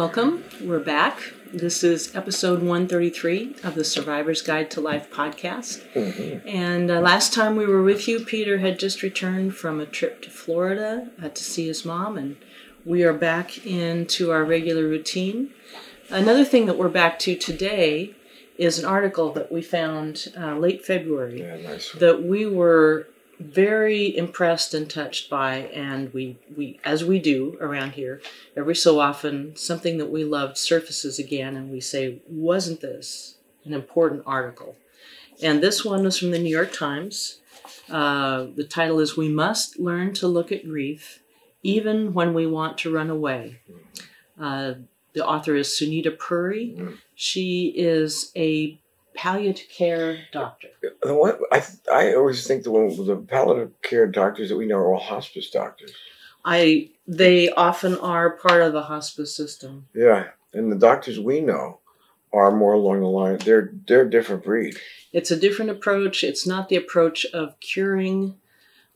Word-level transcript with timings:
Welcome. 0.00 0.44
We're 0.60 0.78
back. 0.78 1.32
This 1.54 1.82
is 1.82 2.14
episode 2.14 2.58
133 2.58 3.56
of 3.64 3.74
the 3.74 3.82
Survivor's 3.82 4.42
Guide 4.42 4.70
to 4.72 4.82
Life 4.82 5.10
podcast. 5.10 5.90
Mm-hmm. 5.94 6.46
And 6.46 6.90
uh, 6.90 7.00
last 7.00 7.32
time 7.32 7.56
we 7.56 7.64
were 7.64 7.80
with 7.82 8.06
you, 8.06 8.20
Peter 8.20 8.58
had 8.58 8.78
just 8.78 9.02
returned 9.02 9.56
from 9.56 9.80
a 9.80 9.86
trip 9.86 10.20
to 10.20 10.30
Florida 10.30 11.08
uh, 11.22 11.30
to 11.30 11.42
see 11.42 11.66
his 11.66 11.86
mom, 11.86 12.18
and 12.18 12.36
we 12.84 13.04
are 13.04 13.14
back 13.14 13.64
into 13.66 14.30
our 14.32 14.44
regular 14.44 14.82
routine. 14.86 15.52
Another 16.10 16.44
thing 16.44 16.66
that 16.66 16.76
we're 16.76 16.90
back 16.90 17.18
to 17.20 17.34
today 17.34 18.14
is 18.58 18.78
an 18.78 18.84
article 18.84 19.32
that 19.32 19.50
we 19.50 19.62
found 19.62 20.30
uh, 20.38 20.58
late 20.58 20.84
February 20.84 21.40
Yeah, 21.40 21.56
nice. 21.56 21.92
that 21.92 22.22
we 22.22 22.44
were 22.44 23.08
very 23.38 24.16
impressed 24.16 24.72
and 24.74 24.88
touched 24.88 25.28
by 25.28 25.56
and 25.74 26.12
we, 26.14 26.38
we 26.56 26.80
as 26.84 27.04
we 27.04 27.18
do 27.18 27.56
around 27.60 27.92
here 27.92 28.20
every 28.56 28.74
so 28.74 28.98
often 28.98 29.54
something 29.56 29.98
that 29.98 30.10
we 30.10 30.24
loved 30.24 30.56
surfaces 30.56 31.18
again 31.18 31.56
and 31.56 31.70
we 31.70 31.80
say 31.80 32.20
wasn't 32.28 32.80
this 32.80 33.36
an 33.64 33.72
important 33.74 34.22
article? 34.26 34.76
And 35.42 35.62
this 35.62 35.84
one 35.84 36.02
was 36.04 36.18
from 36.18 36.30
the 36.30 36.38
new 36.38 36.50
york 36.50 36.72
times. 36.72 37.40
Uh, 37.90 38.46
the 38.54 38.64
title 38.64 39.00
is 39.00 39.16
we 39.16 39.28
must 39.28 39.78
learn 39.78 40.14
to 40.14 40.26
look 40.26 40.50
at 40.50 40.64
grief 40.64 41.20
even 41.62 42.14
when 42.14 42.32
we 42.32 42.46
want 42.46 42.78
to 42.78 42.92
run 42.92 43.10
away. 43.10 43.58
Uh, 44.40 44.74
the 45.12 45.26
author 45.26 45.56
is 45.56 45.68
sunita 45.68 46.16
puri. 46.16 46.74
Mhm. 46.76 46.98
she 47.14 47.72
is 47.76 48.30
a 48.36 48.78
palliative 49.16 49.68
care 49.68 50.18
doctor 50.32 50.68
The 51.02 51.14
one 51.14 51.38
I 51.50 51.62
I 51.92 52.14
always 52.14 52.46
think 52.46 52.62
the 52.62 52.70
one 52.70 52.88
the 52.88 53.16
palliative 53.16 53.80
care 53.82 54.06
doctors 54.06 54.48
that 54.48 54.56
we 54.56 54.66
know 54.66 54.76
are 54.76 54.94
all 54.94 55.00
hospice 55.00 55.50
doctors. 55.50 55.92
I 56.44 56.90
they 57.08 57.50
often 57.50 57.96
are 57.98 58.36
part 58.36 58.62
of 58.62 58.72
the 58.72 58.82
hospice 58.82 59.34
system. 59.34 59.88
Yeah, 59.94 60.28
and 60.52 60.70
the 60.70 60.76
doctors 60.76 61.18
we 61.18 61.40
know 61.40 61.80
are 62.32 62.54
more 62.54 62.74
along 62.74 63.00
the 63.00 63.08
line. 63.08 63.38
They're 63.38 63.72
they're 63.86 64.02
a 64.02 64.10
different 64.10 64.44
breed. 64.44 64.76
It's 65.12 65.30
a 65.30 65.40
different 65.40 65.70
approach. 65.70 66.22
It's 66.22 66.46
not 66.46 66.68
the 66.68 66.76
approach 66.76 67.24
of 67.26 67.58
curing 67.60 68.36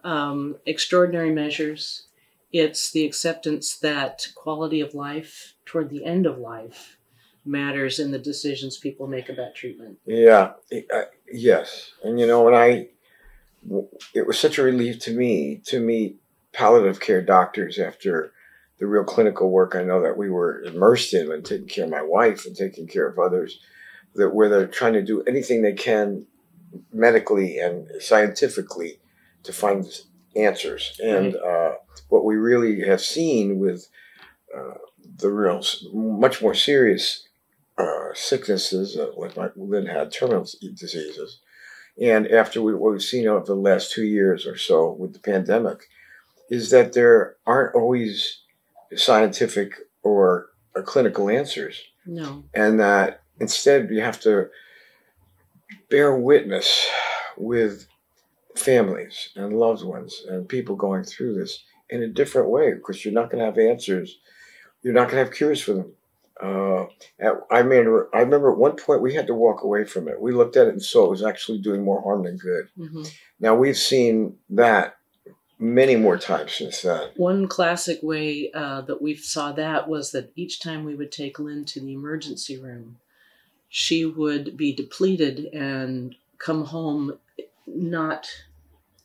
um, 0.04 0.56
extraordinary 0.66 1.32
measures. 1.32 2.04
It's 2.52 2.90
the 2.90 3.04
acceptance 3.04 3.76
that 3.78 4.28
quality 4.34 4.80
of 4.80 4.94
life 4.94 5.54
toward 5.64 5.88
the 5.88 6.04
end 6.04 6.26
of 6.26 6.38
life 6.38 6.96
matters 7.50 7.98
in 7.98 8.10
the 8.10 8.18
decisions 8.18 8.76
people 8.76 9.06
make 9.06 9.28
about 9.28 9.54
treatment. 9.54 9.98
Yeah, 10.06 10.52
I- 10.72 11.06
yes, 11.30 11.92
and 12.02 12.18
you 12.18 12.26
know, 12.26 12.42
when 12.42 12.54
I 12.54 12.88
it 14.14 14.26
was 14.26 14.38
such 14.38 14.58
a 14.58 14.62
relief 14.62 14.98
to 15.00 15.12
me 15.12 15.60
to 15.66 15.80
meet 15.80 16.18
palliative 16.52 17.00
care 17.00 17.20
doctors 17.20 17.78
after 17.78 18.32
the 18.78 18.86
real 18.86 19.04
clinical 19.04 19.50
work 19.50 19.74
I 19.76 19.82
know 19.82 20.00
that 20.02 20.16
we 20.16 20.30
were 20.30 20.62
immersed 20.62 21.12
in 21.12 21.28
when 21.28 21.42
taking 21.42 21.68
care 21.68 21.84
of 21.84 21.90
my 21.90 22.02
wife 22.02 22.46
and 22.46 22.56
taking 22.56 22.86
care 22.86 23.06
of 23.06 23.18
others, 23.18 23.60
that 24.14 24.30
where 24.30 24.48
they're 24.48 24.66
trying 24.66 24.94
to 24.94 25.02
do 25.02 25.22
anything 25.24 25.60
they 25.60 25.74
can 25.74 26.26
medically 26.92 27.58
and 27.58 27.88
scientifically 28.00 28.98
to 29.42 29.52
find 29.52 29.86
answers. 30.34 30.98
And 31.02 31.36
uh, 31.36 31.72
what 32.08 32.24
we 32.24 32.36
really 32.36 32.86
have 32.86 33.00
seen 33.00 33.58
with 33.58 33.88
uh, 34.56 34.78
the 35.18 35.30
real 35.30 35.62
much 35.92 36.40
more 36.40 36.54
serious 36.54 37.28
uh, 37.80 38.14
sicknesses, 38.14 38.96
uh, 38.96 39.10
like 39.16 39.36
my 39.36 39.48
Lynn 39.56 39.86
had 39.86 40.12
terminal 40.12 40.42
diseases, 40.74 41.40
and 42.00 42.26
after 42.28 42.62
we, 42.62 42.74
what 42.74 42.92
we've 42.92 43.02
seen 43.02 43.26
over 43.26 43.44
the 43.44 43.54
last 43.54 43.92
two 43.92 44.04
years 44.04 44.46
or 44.46 44.56
so 44.56 44.92
with 44.92 45.12
the 45.12 45.18
pandemic, 45.18 45.84
is 46.50 46.70
that 46.70 46.92
there 46.92 47.36
aren't 47.46 47.74
always 47.74 48.40
scientific 48.96 49.74
or 50.02 50.50
uh, 50.76 50.82
clinical 50.82 51.28
answers, 51.28 51.80
No. 52.06 52.44
and 52.54 52.80
that 52.80 53.22
instead 53.40 53.90
you 53.90 54.00
have 54.00 54.20
to 54.20 54.48
bear 55.88 56.14
witness 56.16 56.86
with 57.36 57.86
families 58.56 59.30
and 59.36 59.52
loved 59.58 59.84
ones 59.84 60.24
and 60.28 60.48
people 60.48 60.76
going 60.76 61.04
through 61.04 61.34
this 61.34 61.62
in 61.88 62.02
a 62.02 62.08
different 62.08 62.48
way 62.50 62.72
because 62.74 63.04
you're 63.04 63.14
not 63.14 63.30
going 63.30 63.38
to 63.38 63.44
have 63.44 63.58
answers. 63.58 64.18
You're 64.82 64.94
not 64.94 65.08
going 65.08 65.16
to 65.16 65.24
have 65.24 65.32
cures 65.34 65.60
for 65.62 65.74
them. 65.74 65.92
Uh, 66.42 66.86
I 67.50 67.62
mean, 67.62 67.86
I 68.14 68.20
remember 68.20 68.50
at 68.52 68.58
one 68.58 68.76
point 68.76 69.02
we 69.02 69.14
had 69.14 69.26
to 69.26 69.34
walk 69.34 69.62
away 69.62 69.84
from 69.84 70.08
it. 70.08 70.20
We 70.20 70.32
looked 70.32 70.56
at 70.56 70.66
it 70.66 70.72
and 70.72 70.82
saw 70.82 71.06
it 71.06 71.10
was 71.10 71.24
actually 71.24 71.58
doing 71.58 71.84
more 71.84 72.02
harm 72.02 72.24
than 72.24 72.36
good. 72.36 72.68
hmm 72.76 73.02
Now 73.38 73.54
we've 73.54 73.76
seen 73.76 74.36
that 74.50 74.96
many 75.58 75.94
more 75.96 76.16
times 76.16 76.54
since 76.54 76.82
then. 76.82 77.10
One 77.16 77.46
classic 77.46 78.00
way 78.02 78.50
uh, 78.52 78.80
that 78.82 79.02
we 79.02 79.14
saw 79.14 79.52
that 79.52 79.88
was 79.88 80.12
that 80.12 80.32
each 80.34 80.60
time 80.60 80.84
we 80.84 80.94
would 80.94 81.12
take 81.12 81.38
Lynn 81.38 81.64
to 81.66 81.80
the 81.80 81.92
emergency 81.92 82.58
room, 82.58 82.96
she 83.68 84.04
would 84.04 84.56
be 84.56 84.72
depleted 84.72 85.46
and 85.52 86.16
come 86.38 86.64
home 86.64 87.18
not 87.66 88.26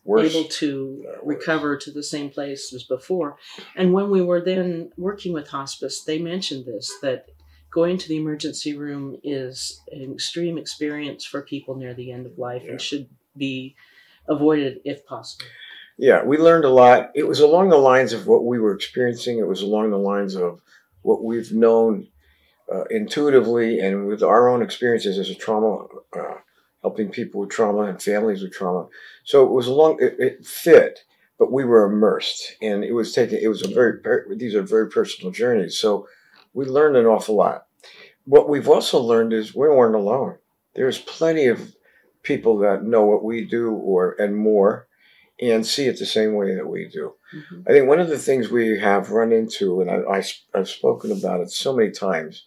Worse. 0.06 0.34
able 0.36 0.48
to 0.50 1.06
recover 1.24 1.76
to 1.78 1.92
the 1.92 2.04
same 2.04 2.30
place 2.30 2.72
as 2.74 2.84
before. 2.84 3.38
And 3.76 3.92
when 3.92 4.10
we 4.12 4.22
were 4.22 4.40
then 4.42 4.92
working 4.98 5.34
with 5.34 5.48
hospice, 5.50 6.04
they 6.04 6.20
mentioned 6.20 6.66
this 6.66 6.94
that 7.02 7.26
going 7.72 7.98
to 7.98 8.08
the 8.08 8.18
emergency 8.18 8.78
room 8.78 9.18
is 9.24 9.82
an 9.92 10.14
extreme 10.14 10.58
experience 10.58 11.26
for 11.26 11.42
people 11.42 11.76
near 11.76 11.94
the 11.94 12.12
end 12.12 12.26
of 12.26 12.38
life 12.38 12.62
Yeah. 12.64 12.72
and 12.72 12.82
should 12.82 13.10
be 13.36 13.76
avoided 14.30 14.80
if 14.86 15.06
possible. 15.06 15.46
Yeah, 15.98 16.24
we 16.24 16.38
learned 16.38 16.66
a 16.66 16.70
lot. 16.70 17.12
It 17.16 17.28
was 17.28 17.40
along 17.40 17.70
the 17.70 17.78
lines 17.78 18.14
of 18.14 18.28
what 18.28 18.46
we 18.46 18.60
were 18.60 18.74
experiencing. 18.74 19.40
It 19.40 19.48
was 19.48 19.62
along 19.62 19.92
the 19.92 19.98
lines 19.98 20.36
of 20.36 20.62
what 21.02 21.24
we've 21.24 21.52
known 21.52 22.08
uh, 22.74 22.84
intuitively 22.86 23.80
and 23.80 24.08
with 24.08 24.24
our 24.24 24.50
own 24.50 24.62
experiences 24.62 25.18
as 25.18 25.30
a 25.30 25.36
trauma, 25.36 25.86
uh, 26.18 26.36
helping 26.86 27.10
people 27.10 27.42
with 27.42 27.50
trauma 27.50 27.82
and 27.90 28.00
families 28.00 28.44
with 28.44 28.54
trauma. 28.54 28.88
So 29.24 29.44
it 29.44 29.52
was 29.52 29.66
along. 29.66 29.98
It, 30.00 30.16
it 30.20 30.46
fit, 30.46 31.00
but 31.40 31.52
we 31.52 31.66
were 31.66 31.86
immersed, 31.92 32.54
and 32.62 32.84
it 32.84 32.94
was 32.94 33.12
taking. 33.12 33.40
It 33.42 33.48
was 33.48 33.66
a 33.66 33.74
very. 33.74 33.94
These 34.38 34.54
are 34.54 34.62
very 34.62 34.88
personal 34.88 35.32
journeys. 35.32 35.80
So 35.80 36.08
we 36.54 36.66
learned 36.66 36.96
an 36.96 37.08
awful 37.08 37.36
lot. 37.36 37.66
What 38.26 38.48
we've 38.50 38.70
also 38.70 39.00
learned 39.00 39.34
is 39.34 39.56
we 39.56 39.68
weren't 39.68 39.96
alone. 39.96 40.38
There's 40.76 41.00
plenty 41.00 41.48
of 41.48 41.76
people 42.22 42.60
that 42.60 42.84
know 42.84 43.04
what 43.06 43.24
we 43.24 43.44
do 43.44 43.72
or 43.72 44.16
and 44.20 44.38
more 44.38 44.88
and 45.42 45.66
see 45.66 45.88
it 45.88 45.98
the 45.98 46.06
same 46.06 46.36
way 46.36 46.54
that 46.56 46.68
we 46.68 46.88
do. 46.88 47.14
Mhm. 47.34 47.64
I 47.68 47.72
think 47.72 47.88
one 47.88 48.00
of 48.00 48.10
the 48.10 48.20
things 48.20 48.50
we 48.50 48.80
have 48.80 49.12
run 49.12 49.32
into, 49.34 49.82
and 49.82 49.90
I, 49.90 50.20
I, 50.20 50.24
have 50.54 50.70
spoken 50.70 51.12
about 51.12 51.42
it 51.42 51.52
so 51.52 51.76
many 51.76 51.92
times, 51.92 52.46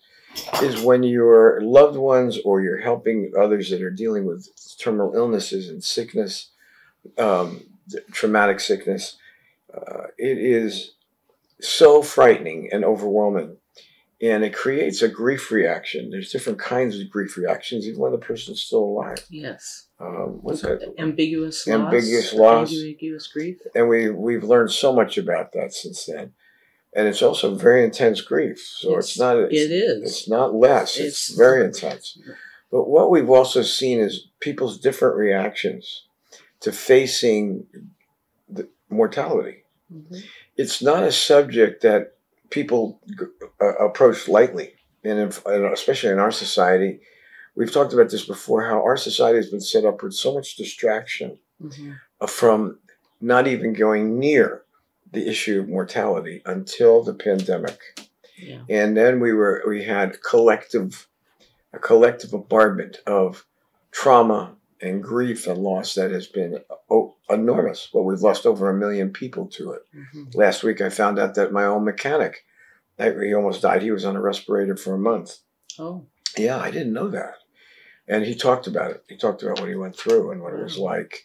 is 0.63 0.81
when 0.83 1.03
your 1.03 1.61
loved 1.61 1.97
ones 1.97 2.39
or 2.45 2.61
you're 2.61 2.81
helping 2.81 3.33
others 3.39 3.71
that 3.71 3.83
are 3.83 3.91
dealing 3.91 4.25
with 4.25 4.49
terminal 4.79 5.15
illnesses 5.15 5.69
and 5.69 5.83
sickness, 5.83 6.51
um, 7.19 7.63
traumatic 8.13 8.61
sickness, 8.61 9.17
uh, 9.75 10.09
it 10.17 10.39
is 10.39 10.95
so 11.61 12.03
frightening 12.03 12.69
and 12.73 12.85
overwhelming. 12.85 13.57
And 14.21 14.43
it 14.43 14.53
creates 14.53 15.01
a 15.01 15.09
grief 15.09 15.53
reaction. 15.53 16.11
There's 16.11 16.33
different 16.33 16.59
kinds 16.59 16.99
of 16.99 17.09
grief 17.09 17.37
reactions, 17.37 17.87
even 17.87 18.01
when 18.01 18.11
the 18.11 18.19
person's 18.19 18.61
still 18.61 18.83
alive. 18.83 19.25
Yes. 19.31 19.87
Um, 20.01 20.41
what's 20.43 20.63
that? 20.63 20.93
Ambiguous 20.99 21.65
loss. 21.69 21.79
Ambiguous 21.79 22.33
loss. 22.33 22.73
Ambiguous 22.73 23.29
grief. 23.29 23.61
and 23.77 23.89
we 23.89 24.11
we've 24.11 24.43
learned 24.43 24.73
so 24.73 24.93
much 24.93 25.19
about 25.19 25.53
that 25.53 25.73
since 25.73 26.05
then 26.07 26.33
and 26.95 27.07
it's 27.07 27.23
also 27.23 27.55
very 27.55 27.85
intense 27.85 28.21
grief 28.21 28.59
so 28.81 28.97
it's, 28.97 29.17
It's- 29.17 29.19
not 29.19 29.37
it's, 29.39 29.55
it 29.55 29.71
is. 29.73 30.03
it's 30.03 30.29
not 30.29 30.55
less 30.55 30.97
it's, 30.97 31.31
It's- 31.31 31.39
very 31.39 31.65
intense 31.65 32.19
but 32.71 32.89
what 32.89 33.11
we've 33.11 33.31
also 33.31 33.63
seen 33.63 33.99
is 33.99 34.29
people's 34.41 34.79
different 34.79 35.17
reactions 35.17 36.05
to 36.61 36.73
facing 36.73 37.67
the 38.49 38.69
mortality 38.91 39.65
Mhm. 39.93 40.23
it's 40.57 40.83
not 40.83 41.03
a 41.03 41.13
subject 41.13 41.83
that 41.83 42.15
people 42.51 43.01
uh, 43.61 43.75
approach 43.89 44.29
lightly 44.29 44.75
and, 45.05 45.19
if, 45.19 45.45
especially 45.47 46.11
in 46.11 46.19
our 46.19 46.31
society 46.33 47.01
we've 47.55 47.73
talked 47.73 47.93
about 47.95 48.11
this 48.11 48.25
before 48.27 48.65
how 48.65 48.83
our 48.83 48.97
society 48.97 49.37
has 49.39 49.51
been 49.51 49.61
set 49.61 49.85
up 49.87 50.03
with 50.03 50.13
so 50.15 50.33
much 50.35 50.57
distraction 50.57 51.39
Mhm. 51.63 51.97
uh, 52.21 52.27
from 52.27 52.79
not 53.21 53.47
even 53.49 53.73
going 53.73 54.19
near 54.19 54.63
the 55.13 55.27
issue 55.29 55.61
of 55.61 55.69
mortality 55.69 56.43
until 56.47 57.03
the 57.03 57.15
pandemic. 57.15 57.79
Yeah. 58.41 58.61
and 58.71 58.97
then 58.97 59.19
we 59.19 59.33
were 59.33 59.65
we 59.67 59.83
had 59.83 60.23
collective 60.23 61.09
a 61.73 61.79
collective 61.81 62.31
bombardment 62.31 62.99
of 63.05 63.45
trauma 63.91 64.55
and 64.81 65.03
grief 65.03 65.49
and 65.49 65.59
loss 65.59 65.95
that 65.95 66.13
has 66.13 66.29
been 66.29 66.61
oh, 66.89 67.17
enormous. 67.29 67.89
Well 67.93 68.05
we've 68.05 68.21
lost 68.21 68.47
over 68.47 68.71
a 68.71 68.79
million 68.79 69.11
people 69.13 69.47
to 69.49 69.73
it. 69.73 69.83
Mhm. 69.97 70.35
last 70.37 70.63
week 70.63 70.81
i 70.81 70.89
found 70.89 71.19
out 71.19 71.35
that 71.35 71.53
my 71.53 71.65
own 71.65 71.85
mechanic 71.85 72.45
that 72.97 73.17
he 73.21 73.35
almost 73.35 73.63
died. 73.63 73.83
He 73.83 73.91
was 73.91 74.05
on 74.05 74.15
a 74.17 74.21
respirator 74.21 74.77
for 74.77 74.95
a 74.95 74.99
month. 74.99 75.39
Oh. 75.79 76.07
yeah 76.37 76.59
i 76.59 76.71
didn't 76.71 76.93
know 76.93 77.09
that. 77.09 77.35
And 78.07 78.25
he 78.25 78.35
talked 78.35 78.67
about 78.69 78.91
it. 78.93 79.05
He 79.09 79.17
talked 79.17 79.43
about 79.43 79.61
what 79.61 79.69
he 79.69 79.75
went 79.75 79.97
through 79.97 80.31
and 80.31 80.41
what 80.43 80.55
it 80.55 80.63
was 80.63 80.79
like. 80.79 81.25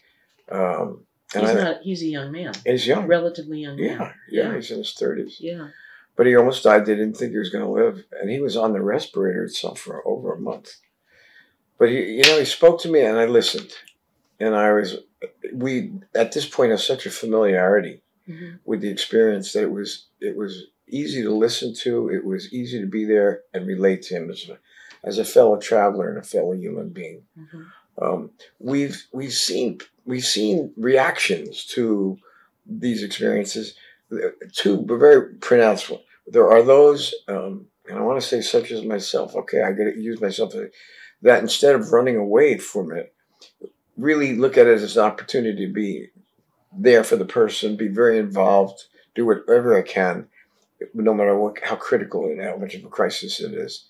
Um, 0.50 1.06
and 1.34 1.46
He's 1.46 1.56
I, 1.56 1.62
not. 1.64 1.82
He's 1.82 2.02
a 2.02 2.06
young 2.06 2.32
man. 2.32 2.52
he's 2.64 2.86
young 2.86 3.06
Relatively 3.06 3.60
young 3.60 3.76
man. 3.76 3.86
yeah, 3.86 4.12
yeah, 4.28 4.42
Yeah. 4.50 4.54
he's 4.56 4.70
in 4.70 4.78
his 4.78 4.92
thirties. 4.92 5.38
Yeah. 5.40 5.68
but 6.16 6.26
he 6.26 6.36
almost 6.36 6.62
died. 6.64 6.86
They 6.86 6.94
didn't 6.94 7.16
think 7.16 7.32
he 7.32 7.38
was 7.38 7.50
going 7.50 7.64
to 7.64 7.70
live, 7.70 8.04
and 8.20 8.30
he 8.30 8.40
was 8.40 8.56
on 8.56 8.72
the 8.72 8.80
respirator 8.80 9.44
itself 9.44 9.80
for 9.80 10.06
over 10.06 10.32
a 10.34 10.40
month. 10.40 10.76
But 11.78 11.88
he, 11.88 11.98
you 12.18 12.22
know, 12.22 12.38
he 12.38 12.44
spoke 12.44 12.80
to 12.82 12.88
me, 12.88 13.00
and 13.00 13.18
I 13.18 13.26
listened, 13.26 13.72
and 14.38 14.54
I 14.54 14.72
was, 14.72 14.98
we 15.52 15.92
at 16.14 16.30
this 16.32 16.48
point 16.48 16.70
have 16.70 16.80
such 16.80 17.04
a 17.06 17.10
familiarity 17.10 18.00
Mhm. 18.28 18.60
with 18.64 18.80
the 18.80 18.88
experience 18.88 19.52
that 19.52 19.64
it 19.64 19.70
was 19.72 20.06
it 20.20 20.34
was 20.36 20.66
easy 20.88 21.20
to 21.22 21.30
listen 21.34 21.74
to. 21.74 22.08
It 22.10 22.24
was 22.24 22.52
easy 22.52 22.80
to 22.80 22.86
be 22.86 23.04
there 23.04 23.42
and 23.52 23.66
relate 23.66 24.02
to 24.04 24.14
him 24.14 24.30
as 24.30 24.48
a, 24.48 24.58
as 25.02 25.18
a 25.18 25.24
fellow 25.24 25.58
traveler 25.58 26.08
and 26.08 26.18
a 26.18 26.22
fellow 26.22 26.52
human 26.52 26.88
being. 26.90 27.24
Mhm. 27.38 27.66
Um, 28.00 28.30
we've 28.58 29.06
we've 29.12 29.32
seen 29.32 29.80
we've 30.04 30.24
seen 30.24 30.72
reactions 30.76 31.64
to 31.66 32.18
these 32.66 33.02
experiences. 33.02 33.76
Two 34.52 34.84
very 34.86 35.34
pronounced 35.34 35.90
ones. 35.90 36.02
There 36.26 36.50
are 36.50 36.62
those, 36.62 37.14
um, 37.28 37.66
and 37.88 37.98
I 37.98 38.02
want 38.02 38.20
to 38.20 38.26
say 38.26 38.40
such 38.40 38.70
as 38.70 38.84
myself. 38.84 39.34
Okay, 39.34 39.62
I 39.62 39.72
get 39.72 39.94
to 39.94 40.00
use 40.00 40.20
myself 40.20 40.54
that 41.22 41.42
instead 41.42 41.74
of 41.74 41.92
running 41.92 42.16
away 42.16 42.58
from 42.58 42.92
it, 42.92 43.14
really 43.96 44.36
look 44.36 44.56
at 44.56 44.66
it 44.66 44.80
as 44.80 44.96
an 44.96 45.04
opportunity 45.04 45.66
to 45.66 45.72
be 45.72 46.08
there 46.76 47.04
for 47.04 47.16
the 47.16 47.24
person, 47.24 47.76
be 47.76 47.88
very 47.88 48.18
involved, 48.18 48.84
do 49.14 49.26
whatever 49.26 49.76
I 49.76 49.82
can, 49.82 50.26
no 50.92 51.14
matter 51.14 51.38
what 51.38 51.58
how 51.62 51.76
critical 51.76 52.26
and 52.26 52.42
how 52.42 52.56
much 52.56 52.74
of 52.74 52.84
a 52.84 52.88
crisis 52.88 53.40
it 53.40 53.54
is, 53.54 53.86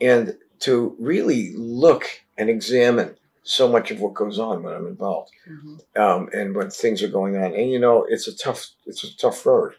and 0.00 0.36
to 0.60 0.96
really 0.98 1.54
look 1.56 2.04
and 2.36 2.50
examine 2.50 3.16
so 3.48 3.66
much 3.66 3.90
of 3.90 3.98
what 3.98 4.12
goes 4.12 4.38
on 4.38 4.62
when 4.62 4.74
I'm 4.74 4.86
involved 4.86 5.30
Mhm. 5.48 5.80
um, 5.96 6.28
and 6.34 6.54
when 6.54 6.68
things 6.68 7.02
are 7.02 7.08
going 7.08 7.36
on. 7.38 7.54
And 7.54 7.70
you 7.72 7.78
know, 7.78 8.04
it's 8.06 8.28
a 8.28 8.36
tough 8.36 8.70
it's 8.84 9.02
a 9.04 9.16
tough 9.16 9.46
road. 9.46 9.74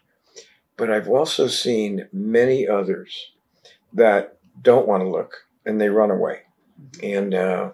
But 0.76 0.90
I've 0.90 1.08
also 1.08 1.46
seen 1.46 2.08
many 2.12 2.66
others 2.66 3.32
that 3.92 4.38
don't 4.60 4.88
want 4.88 5.02
to 5.04 5.08
look 5.08 5.46
and 5.64 5.80
they 5.80 5.88
run 5.88 6.10
away. 6.10 6.40
And 7.02 7.32
uh, 7.32 7.70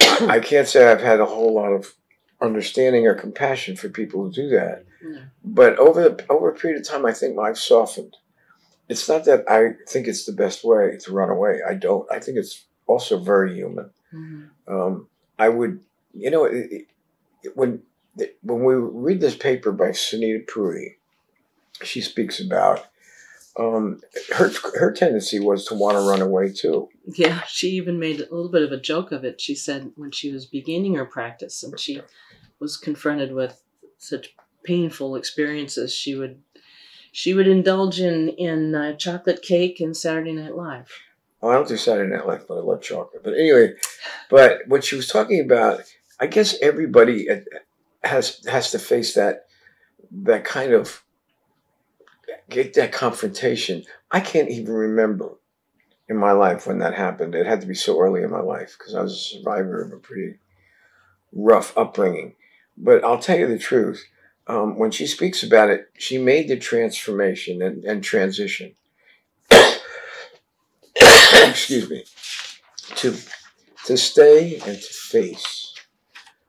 I 0.00 0.40
can't 0.40 0.66
say 0.66 0.90
I've 0.90 1.00
had 1.00 1.20
a 1.20 1.26
whole 1.26 1.54
lot 1.54 1.72
of 1.72 1.94
understanding 2.40 3.06
or 3.06 3.14
compassion 3.14 3.76
for 3.76 3.88
people 3.88 4.24
who 4.24 4.32
do 4.32 4.48
that. 4.48 4.84
No. 5.02 5.20
But 5.44 5.78
over 5.78 6.08
the 6.08 6.26
over 6.28 6.50
a 6.50 6.54
period 6.54 6.80
of 6.80 6.88
time, 6.88 7.06
I 7.06 7.12
think 7.12 7.38
I've 7.38 7.58
softened. 7.58 8.16
It's 8.88 9.08
not 9.08 9.24
that 9.26 9.48
I 9.48 9.76
think 9.88 10.08
it's 10.08 10.24
the 10.24 10.32
best 10.32 10.64
way 10.64 10.98
to 11.02 11.12
run 11.12 11.30
away. 11.30 11.60
I 11.66 11.74
don't. 11.74 12.10
I 12.10 12.18
think 12.18 12.36
it's 12.36 12.64
also 12.86 13.18
very 13.18 13.54
human 13.54 13.90
Mhm. 14.14 14.48
um, 14.68 15.08
I 15.38 15.48
would, 15.48 15.80
you 16.12 16.30
know, 16.30 16.44
it, 16.44 16.86
it, 17.42 17.56
when 17.56 17.82
when 18.42 18.64
we 18.64 18.74
read 18.74 19.20
this 19.20 19.34
paper 19.34 19.72
by 19.72 19.88
Sunita 19.88 20.46
Puri, 20.46 20.98
she 21.82 22.00
speaks 22.00 22.40
about 22.40 22.86
um, 23.58 24.00
her 24.34 24.50
her 24.78 24.92
tendency 24.92 25.38
was 25.40 25.64
to 25.66 25.74
want 25.74 25.96
to 25.96 26.08
run 26.08 26.22
away 26.22 26.52
too. 26.52 26.88
Yeah, 27.06 27.42
she 27.46 27.70
even 27.70 27.98
made 27.98 28.20
a 28.20 28.34
little 28.34 28.50
bit 28.50 28.62
of 28.62 28.72
a 28.72 28.80
joke 28.80 29.12
of 29.12 29.24
it. 29.24 29.40
She 29.40 29.54
said 29.54 29.92
when 29.96 30.10
she 30.10 30.32
was 30.32 30.46
beginning 30.46 30.94
her 30.94 31.04
practice 31.04 31.62
and 31.62 31.78
she 31.78 32.00
was 32.58 32.76
confronted 32.76 33.32
with 33.32 33.62
such 33.98 34.34
painful 34.64 35.16
experiences, 35.16 35.94
she 35.94 36.14
would 36.14 36.40
she 37.12 37.34
would 37.34 37.46
indulge 37.46 38.00
in 38.00 38.28
in 38.30 38.74
uh, 38.74 38.94
chocolate 38.96 39.42
cake 39.42 39.80
and 39.80 39.96
Saturday 39.96 40.32
Night 40.32 40.56
Live. 40.56 40.90
Well, 41.44 41.52
I 41.52 41.56
don't 41.56 41.68
do 41.68 41.76
Saturday 41.76 42.10
Night 42.10 42.26
Live, 42.26 42.48
but 42.48 42.56
I 42.56 42.60
love 42.60 42.80
chocolate. 42.80 43.22
But 43.22 43.34
anyway, 43.34 43.74
but 44.30 44.60
what 44.66 44.82
she 44.82 44.96
was 44.96 45.08
talking 45.08 45.40
about, 45.40 45.82
I 46.18 46.26
guess 46.26 46.56
everybody 46.62 47.28
uh, 47.28 47.40
has 48.02 48.42
has 48.46 48.70
to 48.70 48.78
face 48.78 49.12
that 49.12 49.44
that 50.22 50.44
kind 50.44 50.72
of 50.72 51.04
get 52.48 52.72
that 52.74 52.92
confrontation. 52.92 53.84
I 54.10 54.20
can't 54.20 54.48
even 54.48 54.72
remember 54.72 55.32
in 56.08 56.16
my 56.16 56.32
life 56.32 56.66
when 56.66 56.78
that 56.78 56.94
happened. 56.94 57.34
It 57.34 57.44
had 57.44 57.60
to 57.60 57.66
be 57.66 57.74
so 57.74 58.00
early 58.00 58.22
in 58.22 58.30
my 58.30 58.40
life 58.40 58.76
because 58.78 58.94
I 58.94 59.02
was 59.02 59.12
a 59.12 59.36
survivor 59.36 59.82
of 59.82 59.92
a 59.92 59.98
pretty 59.98 60.38
rough 61.30 61.76
upbringing. 61.76 62.36
But 62.78 63.04
I'll 63.04 63.18
tell 63.18 63.38
you 63.38 63.48
the 63.48 63.58
truth. 63.58 64.02
Um, 64.46 64.78
when 64.78 64.92
she 64.92 65.06
speaks 65.06 65.42
about 65.42 65.68
it, 65.68 65.90
she 65.98 66.16
made 66.16 66.48
the 66.48 66.56
transformation 66.56 67.60
and, 67.60 67.84
and 67.84 68.02
transition. 68.02 68.76
Excuse 71.48 71.88
me, 71.88 72.04
to 72.96 73.16
to 73.86 73.96
stay 73.96 74.56
and 74.66 74.76
to 74.80 74.94
face 74.94 75.74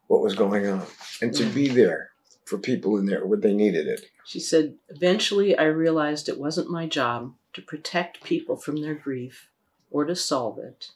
what 0.07 0.21
was 0.21 0.35
going 0.35 0.67
on 0.67 0.85
and 1.21 1.33
to 1.33 1.45
be 1.45 1.69
mm. 1.69 1.73
there 1.73 2.11
for 2.45 2.57
people 2.57 2.97
in 2.97 3.05
there 3.05 3.25
when 3.25 3.41
they 3.41 3.53
needed 3.53 3.87
it. 3.87 4.05
She 4.25 4.39
said, 4.39 4.75
Eventually, 4.89 5.57
I 5.57 5.65
realized 5.65 6.29
it 6.29 6.39
wasn't 6.39 6.69
my 6.69 6.87
job 6.87 7.33
to 7.53 7.61
protect 7.61 8.23
people 8.23 8.55
from 8.55 8.81
their 8.81 8.95
grief 8.95 9.49
or 9.89 10.05
to 10.05 10.15
solve 10.15 10.59
it. 10.59 10.91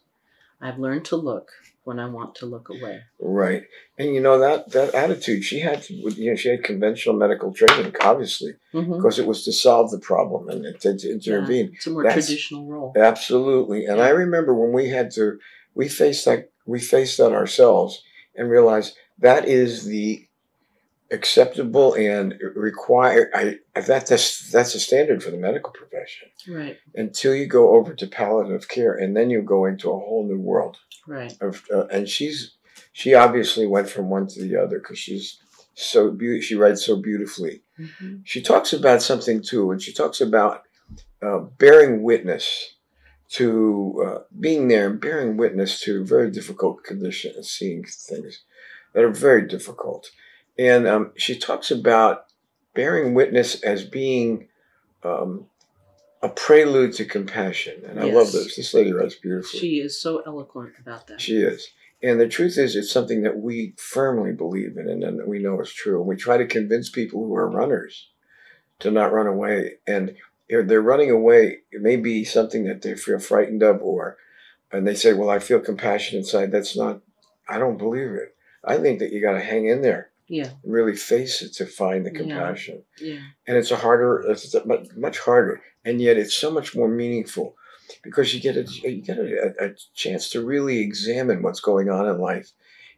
I've 0.62 0.80
learned 0.80 1.06
to 1.06 1.16
look 1.16 1.52
when 1.90 2.00
I 2.00 2.06
want 2.06 2.36
to 2.36 2.46
look 2.46 2.70
away. 2.70 3.02
Right, 3.20 3.64
and 3.98 4.14
you 4.14 4.22
know 4.22 4.38
that 4.40 4.72
that 4.74 4.94
attitude 4.94 5.44
she 5.44 5.60
had. 5.60 5.82
To, 5.84 5.94
you 5.94 6.30
know, 6.30 6.36
she 6.36 6.50
had 6.50 6.64
conventional 6.64 7.16
medical 7.18 7.52
training, 7.52 7.96
obviously, 8.02 8.54
Mhm. 8.74 8.96
because 8.98 9.18
it 9.18 9.26
was 9.26 9.44
to 9.46 9.52
solve 9.52 9.90
the 9.92 10.00
problem 10.00 10.48
and 10.50 10.64
to, 10.82 10.96
to 10.98 11.12
intervene. 11.12 11.72
It's 11.74 11.88
a 11.88 11.90
more 11.90 12.04
That's- 12.04 12.28
traditional 12.28 12.68
role. 12.68 12.94
Absolutely. 12.96 13.86
And 13.86 14.00
I 14.00 14.10
remember 14.10 14.54
when 14.54 14.72
we 14.72 14.90
had 14.90 15.10
to, 15.18 15.40
we 15.74 15.90
faced 15.90 16.26
that, 16.26 16.50
we 16.68 16.80
faced 16.80 17.18
that 17.18 17.32
ourselves 17.34 18.02
and 18.36 18.50
realized 18.50 18.96
that 19.18 19.48
is 19.48 19.86
the 19.86 20.28
acceptable 21.12 21.94
and 21.96 22.36
require 22.56 23.32
I 23.34 23.60
that 23.80 24.08
that's 24.08 24.52
that's 24.52 24.76
a 24.76 24.80
standard 24.80 25.24
for 25.24 25.32
the 25.32 25.38
medical 25.38 25.72
profession. 25.72 26.30
Right, 26.48 26.78
Until 26.96 27.34
you 27.36 27.48
go 27.48 27.76
over 27.76 27.94
to 27.96 28.08
palliative 28.08 28.68
care, 28.68 28.94
and 28.94 29.16
then 29.16 29.30
you 29.30 29.42
go 29.42 29.66
into 29.66 29.90
a 29.90 30.00
whole 30.00 30.26
new 30.28 30.40
world 30.40 30.78
right. 31.08 31.34
of. 31.42 31.64
Uh, 31.74 31.86
and 31.88 32.08
she's 32.08 32.56
she 32.94 33.14
obviously 33.14 33.66
went 33.68 33.90
from 33.90 34.10
one 34.10 34.28
to 34.28 34.42
the 34.42 34.56
other 34.56 34.80
because 34.80 35.00
she's 35.00 35.40
so 35.74 36.12
beautiful. 36.12 36.44
She 36.46 36.56
writes 36.56 36.86
so 36.86 36.96
beautifully 37.02 37.64
Mhm. 37.80 38.22
she 38.26 38.42
talks 38.42 38.74
about 38.74 39.02
something 39.02 39.42
too, 39.42 39.72
and 39.72 39.82
she 39.82 39.94
talks 39.94 40.20
about 40.22 40.64
uh, 41.22 41.40
bearing 41.58 42.04
witness 42.04 42.76
to 43.30 44.04
uh, 44.06 44.18
being 44.40 44.68
there 44.68 44.90
and 44.90 45.00
bearing 45.00 45.38
witness 45.38 45.80
to 45.82 46.04
very 46.04 46.32
difficult 46.32 46.84
conditions, 46.84 47.50
seeing 47.50 47.84
things 47.84 48.44
that 48.94 49.04
are 49.04 49.12
very 49.12 49.48
difficult. 49.48 50.12
And 50.60 50.88
um, 50.88 51.12
she 51.16 51.40
talks 51.40 51.72
about 51.72 52.26
bearing 52.74 53.14
witness 53.14 53.64
as 53.64 53.86
being 53.86 54.50
um, 55.06 55.46
a 56.22 56.28
prelude 56.28 56.94
to 56.96 57.06
compassion. 57.06 57.82
And 57.88 57.98
I 57.98 58.12
love 58.12 58.34
this. 58.34 58.58
This 58.58 58.74
lady 58.74 58.92
writes 58.92 59.16
beautifully. 59.16 59.58
She 59.58 59.80
is 59.80 60.02
so 60.02 60.22
eloquent 60.26 60.74
about 60.78 61.08
that. 61.08 61.22
She 61.22 61.38
is. 61.38 61.70
And 62.04 62.20
the 62.20 62.28
truth 62.28 62.58
is, 62.58 62.76
it's 62.76 62.92
something 62.92 63.24
that 63.24 63.40
we 63.40 63.74
firmly 63.78 64.34
believe 64.34 64.78
in 64.78 64.90
and, 64.90 65.02
and 65.02 65.26
we 65.28 65.40
know 65.40 65.62
is 65.62 65.72
true. 65.72 66.00
And 66.00 66.08
we 66.10 66.18
try 66.18 66.38
to 66.38 66.46
convince 66.46 66.90
people 66.90 67.26
who 67.26 67.36
are 67.36 67.50
runners 67.50 68.10
to 68.80 68.92
not 68.92 69.14
run 69.14 69.28
away. 69.28 69.76
And 69.88 70.18
if 70.50 70.68
they're 70.68 70.82
running 70.82 71.10
away, 71.10 71.60
it 71.72 71.82
may 71.82 71.96
be 71.96 72.26
something 72.26 72.66
that 72.66 72.82
they 72.82 72.96
feel 72.96 73.20
frightened 73.20 73.64
of, 73.64 73.82
or, 73.82 74.18
and 74.74 74.86
they 74.86 74.96
say, 74.96 75.14
Well, 75.14 75.30
I 75.30 75.40
feel 75.40 75.60
compassion 75.60 76.18
inside. 76.18 76.52
That's 76.52 76.76
not, 76.76 77.00
I 77.48 77.58
don't 77.60 77.78
believe 77.78 78.12
it. 78.12 78.36
I 78.64 78.78
think 78.78 79.00
that 79.00 79.14
you 79.14 79.22
got 79.22 79.34
to 79.34 79.42
hang 79.42 79.66
in 79.66 79.82
there 79.82 80.10
Yeah, 80.30 80.52
and 80.64 80.74
really 80.74 80.96
face 80.96 81.42
it 81.42 81.54
to 81.56 81.66
find 81.66 82.06
the 82.06 82.12
compassion. 82.12 82.84
Yeah. 83.02 83.20
and 83.48 83.58
it's 83.58 83.72
a 83.72 83.76
harder 83.78 84.22
it's 84.30 84.56
much, 84.96 85.18
harder. 85.20 85.62
And 85.86 86.00
yet 86.02 86.18
it's 86.18 86.36
so 86.36 86.52
much 86.52 86.76
more 86.76 86.88
meaningful 86.88 87.56
because 88.04 88.34
you 88.34 88.40
get 88.40 88.56
a 88.58 88.64
you 88.84 89.02
get 89.02 89.18
a, 89.18 89.54
a 89.60 89.70
chance 89.96 90.30
to 90.32 90.46
really 90.46 90.80
examine 90.80 91.42
what's 91.42 91.60
going 91.62 91.90
on 91.90 92.08
in 92.08 92.20
life 92.20 92.52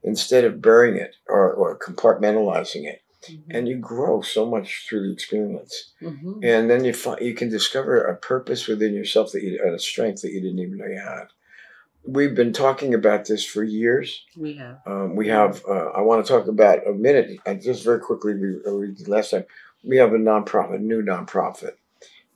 instead 0.04 0.44
of 0.44 0.62
burying 0.62 0.98
it 0.98 1.16
or, 1.28 1.54
or 1.54 1.78
compartmentalizing 1.80 2.86
it. 2.86 3.02
Mhm. 3.30 3.44
and 3.52 3.68
you 3.68 3.78
grow 3.78 4.22
so 4.22 4.50
much 4.50 4.88
through 4.90 5.06
the 5.06 5.14
experience. 5.14 5.94
Mhm. 6.02 6.40
and 6.44 6.70
then 6.72 6.84
you 6.84 6.92
find 6.92 7.22
you 7.22 7.36
can 7.36 7.50
discover 7.50 8.02
a 8.02 8.16
purpose 8.18 8.68
within 8.68 8.96
yourself 8.96 9.32
that 9.32 9.44
you 9.44 9.60
and 9.64 9.76
a 9.76 9.80
strength 9.80 10.22
that 10.24 10.32
you 10.34 10.42
didn't 10.42 10.58
even 10.58 10.78
know 10.80 10.88
you 10.88 10.98
had 11.00 11.28
we've 12.04 12.36
been 12.36 12.54
talking 12.54 12.94
about 12.94 13.26
this 13.26 13.46
for 13.46 13.64
years 13.64 14.26
We 14.36 14.54
have. 14.54 14.80
um, 14.86 15.16
we 15.16 15.28
have. 15.28 15.64
Uh, 15.68 15.90
I 15.90 16.02
want 16.02 16.26
to 16.26 16.32
talk 16.32 16.48
about 16.48 16.88
a 16.88 16.94
minute. 16.94 17.40
And 17.46 17.62
just 17.62 17.84
very 17.84 18.00
quickly, 18.00 18.34
we, 18.36 18.56
uh, 18.66 18.94
last 19.08 19.32
time. 19.32 19.46
We 19.84 19.98
have 19.98 20.14
a 20.14 20.18
nonprofit, 20.18 20.80
new 20.80 21.02
nonprofit, 21.02 21.72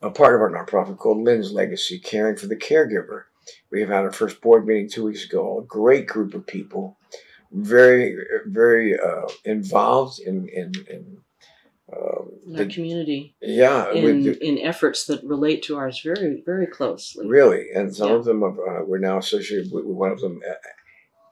a 0.02 0.10
part 0.10 0.34
of 0.34 0.42
our 0.42 0.50
nonprofit 0.50 0.98
called 0.98 1.24
Lynn's 1.24 1.52
Legacy, 1.52 2.00
caring 2.00 2.38
for 2.38 2.48
the 2.48 2.56
caregiver. 2.56 3.26
We 3.70 3.82
have 3.82 3.90
had 3.90 4.04
our 4.04 4.12
first 4.12 4.42
board 4.42 4.66
meeting 4.66 4.90
two 4.90 5.04
weeks 5.04 5.26
ago. 5.26 5.60
A 5.60 5.64
great 5.64 6.08
group 6.08 6.34
of 6.34 6.48
people, 6.48 6.98
very, 7.52 8.18
very 8.48 9.00
uh, 9.00 9.28
involved 9.44 10.20
in 10.20 10.48
in, 10.50 10.74
in 10.90 11.18
um, 11.94 12.32
In 12.48 12.56
our 12.58 12.64
the, 12.66 12.74
community, 12.74 13.36
yeah, 13.42 13.92
in, 13.92 14.34
in 14.42 14.58
efforts 14.60 15.06
that 15.06 15.24
relate 15.24 15.62
to 15.64 15.78
ours 15.78 16.02
very, 16.02 16.42
very 16.46 16.66
closely. 16.68 17.28
Really, 17.28 17.68
and 17.76 17.96
some 17.96 18.10
Yeah. 18.10 18.16
of 18.16 18.26
them 18.26 18.44
are, 18.44 18.82
uh, 18.82 18.86
we're 18.86 18.98
now 18.98 19.18
associated 19.20 19.72
with, 19.72 19.86
with 19.86 19.96
one 19.96 20.12
of 20.12 20.20
them, 20.20 20.42
uh, 20.50 20.54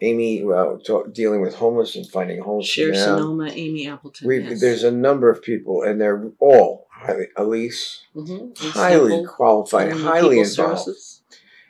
Amy, 0.01 0.43
uh, 0.43 0.77
talk, 0.85 1.13
dealing 1.13 1.41
with 1.41 1.55
homeless 1.55 1.95
and 1.95 2.05
finding 2.07 2.41
homes. 2.41 2.65
Share. 2.67 2.93
Sonoma, 2.93 3.49
Amy 3.51 3.87
Appleton. 3.87 4.27
We've, 4.27 4.43
yes. 4.43 4.59
There's 4.61 4.83
a 4.83 4.91
number 4.91 5.29
of 5.29 5.41
people, 5.41 5.81
and 5.83 5.99
they're 5.99 6.29
all 6.39 6.87
highly 6.91 7.27
Elise, 7.37 8.01
Mhm. 8.15 8.57
highly 8.57 9.25
qualified, 9.25 9.91
highly 9.93 10.39
involved, 10.39 10.79
services. 10.81 11.21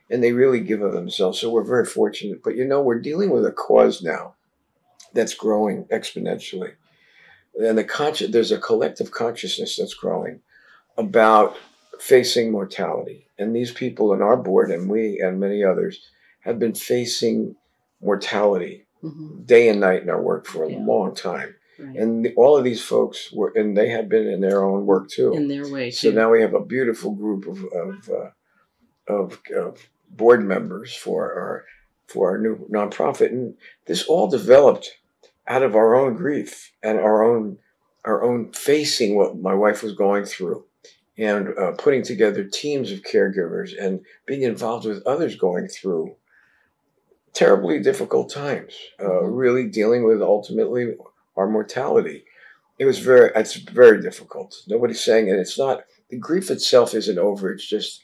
and 0.09 0.23
they 0.23 0.31
really 0.31 0.59
give 0.59 0.81
of 0.81 0.93
themselves. 0.93 1.39
So 1.39 1.49
we're 1.49 1.63
very 1.63 1.85
fortunate. 1.85 2.41
But 2.43 2.55
you 2.55 2.65
know, 2.65 2.81
we're 2.81 2.99
dealing 2.99 3.29
with 3.29 3.45
a 3.45 3.51
cause 3.51 4.01
now 4.03 4.35
that's 5.13 5.33
growing 5.35 5.85
exponentially, 5.85 6.73
and 7.59 7.77
the 7.77 7.83
conscious 7.83 8.31
there's 8.31 8.51
a 8.51 8.57
collective 8.59 9.11
consciousness 9.11 9.77
that's 9.77 9.93
growing 9.93 10.39
about 10.97 11.55
facing 11.99 12.51
mortality. 12.51 13.27
And 13.37 13.55
these 13.55 13.71
people 13.71 14.13
in 14.13 14.21
our 14.21 14.37
board 14.37 14.71
and 14.71 14.89
we 14.89 15.19
and 15.19 15.39
many 15.39 15.63
others 15.63 16.01
have 16.41 16.59
been 16.59 16.73
facing 16.75 17.55
mortality 18.01 18.85
Mhm. 19.03 19.45
day 19.45 19.69
and 19.69 19.79
night 19.79 20.01
in 20.03 20.09
our 20.09 20.21
work 20.21 20.45
for 20.45 20.63
a 20.63 20.71
Yeah. 20.71 20.83
long 20.85 21.13
time. 21.15 21.55
Right. 21.79 21.95
And 21.97 22.23
the, 22.25 22.33
all 22.35 22.55
of 22.57 22.63
these 22.63 22.83
folks 22.83 23.31
were, 23.33 23.51
and 23.55 23.75
they 23.75 23.89
have 23.89 24.07
been 24.07 24.27
in 24.27 24.41
their 24.41 24.63
own 24.63 24.85
work 24.85 25.09
too. 25.09 25.33
in 25.33 25.47
their 25.47 25.67
way 25.67 25.89
so 25.91 26.09
too. 26.09 26.15
now 26.15 26.29
we 26.31 26.41
have 26.41 26.53
a 26.53 26.63
beautiful 26.63 27.11
group 27.11 27.47
of 27.47 27.63
of, 27.65 28.09
uh, 28.09 28.29
of 29.07 29.41
of 29.55 29.89
board 30.09 30.43
members 30.45 30.95
for 30.95 31.33
our 31.33 31.65
for 32.07 32.29
our 32.31 32.37
new 32.37 32.55
nonprofit, 32.69 33.27
and 33.31 33.55
this 33.87 34.05
all 34.07 34.27
developed 34.27 34.91
out 35.47 35.63
of 35.63 35.75
our 35.75 35.95
own 35.95 36.15
grief 36.15 36.71
and 36.81 36.99
our 36.99 37.23
own 37.23 37.57
our 38.05 38.21
own 38.21 38.51
facing 38.51 39.15
what 39.15 39.37
my 39.39 39.53
wife 39.53 39.81
was 39.81 39.93
going 39.93 40.25
through, 40.25 40.65
and 41.17 41.57
uh, 41.57 41.71
putting 41.77 42.03
together 42.03 42.43
teams 42.43 42.91
of 42.91 43.01
caregivers 43.01 43.71
and 43.81 44.01
being 44.25 44.41
involved 44.41 44.85
with 44.85 45.01
others 45.07 45.37
going 45.37 45.69
through 45.69 46.13
terribly 47.33 47.79
difficult 47.79 48.29
times, 48.29 48.73
uh, 48.99 49.05
Mhm. 49.05 49.29
really 49.31 49.67
dealing 49.69 50.03
with 50.03 50.21
ultimately 50.21 50.97
our 51.37 51.47
mortality. 51.49 52.25
It 52.77 52.85
was 52.85 52.99
very, 52.99 53.31
it's 53.35 53.55
very 53.55 54.01
difficult. 54.01 54.53
Nobody's 54.67 55.03
saying 55.03 55.29
it. 55.29 55.39
It's 55.39 55.57
not, 55.57 55.85
the 56.09 56.17
grief 56.17 56.51
itself 56.51 56.93
isn't 56.93 57.17
over. 57.17 57.53
It's 57.53 57.67
just, 57.67 58.03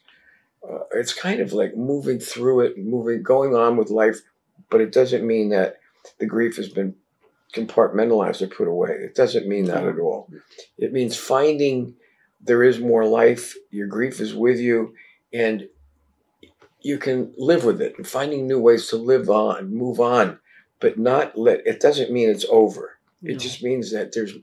uh, 0.67 0.85
it's 0.93 1.13
kind 1.13 1.41
of 1.41 1.51
like 1.51 1.75
moving 1.75 2.19
through 2.19 2.61
it, 2.61 2.77
moving, 2.77 3.21
going 3.21 3.53
on 3.53 3.75
with 3.77 3.89
life, 3.89 4.21
but 4.69 4.79
it 4.81 4.93
doesn't 4.93 5.27
mean 5.27 5.49
that 5.49 5.77
the 6.19 6.25
grief 6.25 6.55
has 6.55 6.69
been 6.69 6.95
compartmentalized 7.53 8.41
or 8.41 8.47
put 8.47 8.67
away. 8.67 8.91
It 8.91 9.15
doesn't 9.15 9.47
mean 9.47 9.65
that 9.65 9.85
at 9.85 9.99
all. 9.99 10.29
It 10.77 10.93
means 10.93 11.17
finding 11.17 11.95
there 12.41 12.63
is 12.63 12.79
more 12.79 13.05
life, 13.05 13.55
your 13.71 13.87
grief 13.87 14.19
is 14.21 14.33
with 14.33 14.59
you, 14.59 14.93
and 15.33 15.67
you 16.81 16.97
can 16.97 17.33
live 17.37 17.65
with 17.65 17.81
it 17.81 17.93
and 17.97 18.07
finding 18.07 18.47
new 18.47 18.59
ways 18.59 18.87
to 18.89 18.95
live 18.95 19.29
on, 19.29 19.73
move 19.75 19.99
on, 19.99 20.39
but 20.79 20.97
not 20.97 21.37
let 21.37 21.65
it 21.67 21.79
doesn't 21.81 22.11
mean 22.11 22.29
it's 22.29 22.45
over. 22.49 22.97
It 23.23 23.33
No. 23.33 23.37
just 23.37 23.61
means 23.63 23.91
that 23.91 24.13
there's 24.13 24.33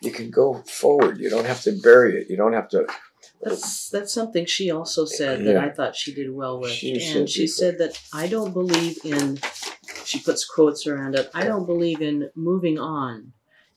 you 0.00 0.10
can 0.10 0.30
go 0.30 0.54
forward. 0.66 1.20
You 1.20 1.30
don't 1.30 1.44
have 1.46 1.62
to 1.62 1.72
bury 1.72 2.20
it. 2.20 2.28
You 2.30 2.36
don't 2.36 2.54
have 2.54 2.68
to 2.70 2.86
That's 3.42 3.90
that's 3.90 4.12
something 4.12 4.46
she 4.46 4.70
also 4.70 5.04
said 5.04 5.44
that 5.44 5.52
Yeah. 5.54 5.64
I 5.64 5.70
thought 5.70 5.94
she 5.94 6.14
did 6.14 6.32
well 6.32 6.58
with. 6.60 6.70
She 6.70 6.92
and 6.92 7.02
said 7.02 7.30
she 7.30 7.46
said 7.46 7.78
that 7.78 8.00
I 8.12 8.26
don't 8.26 8.52
believe 8.52 8.98
in 9.04 9.38
she 10.04 10.20
puts 10.20 10.44
quotes 10.44 10.86
around 10.86 11.14
it. 11.14 11.30
I 11.34 11.44
don't 11.44 11.66
believe 11.66 12.00
in 12.02 12.30
moving 12.34 12.78
on 12.78 13.32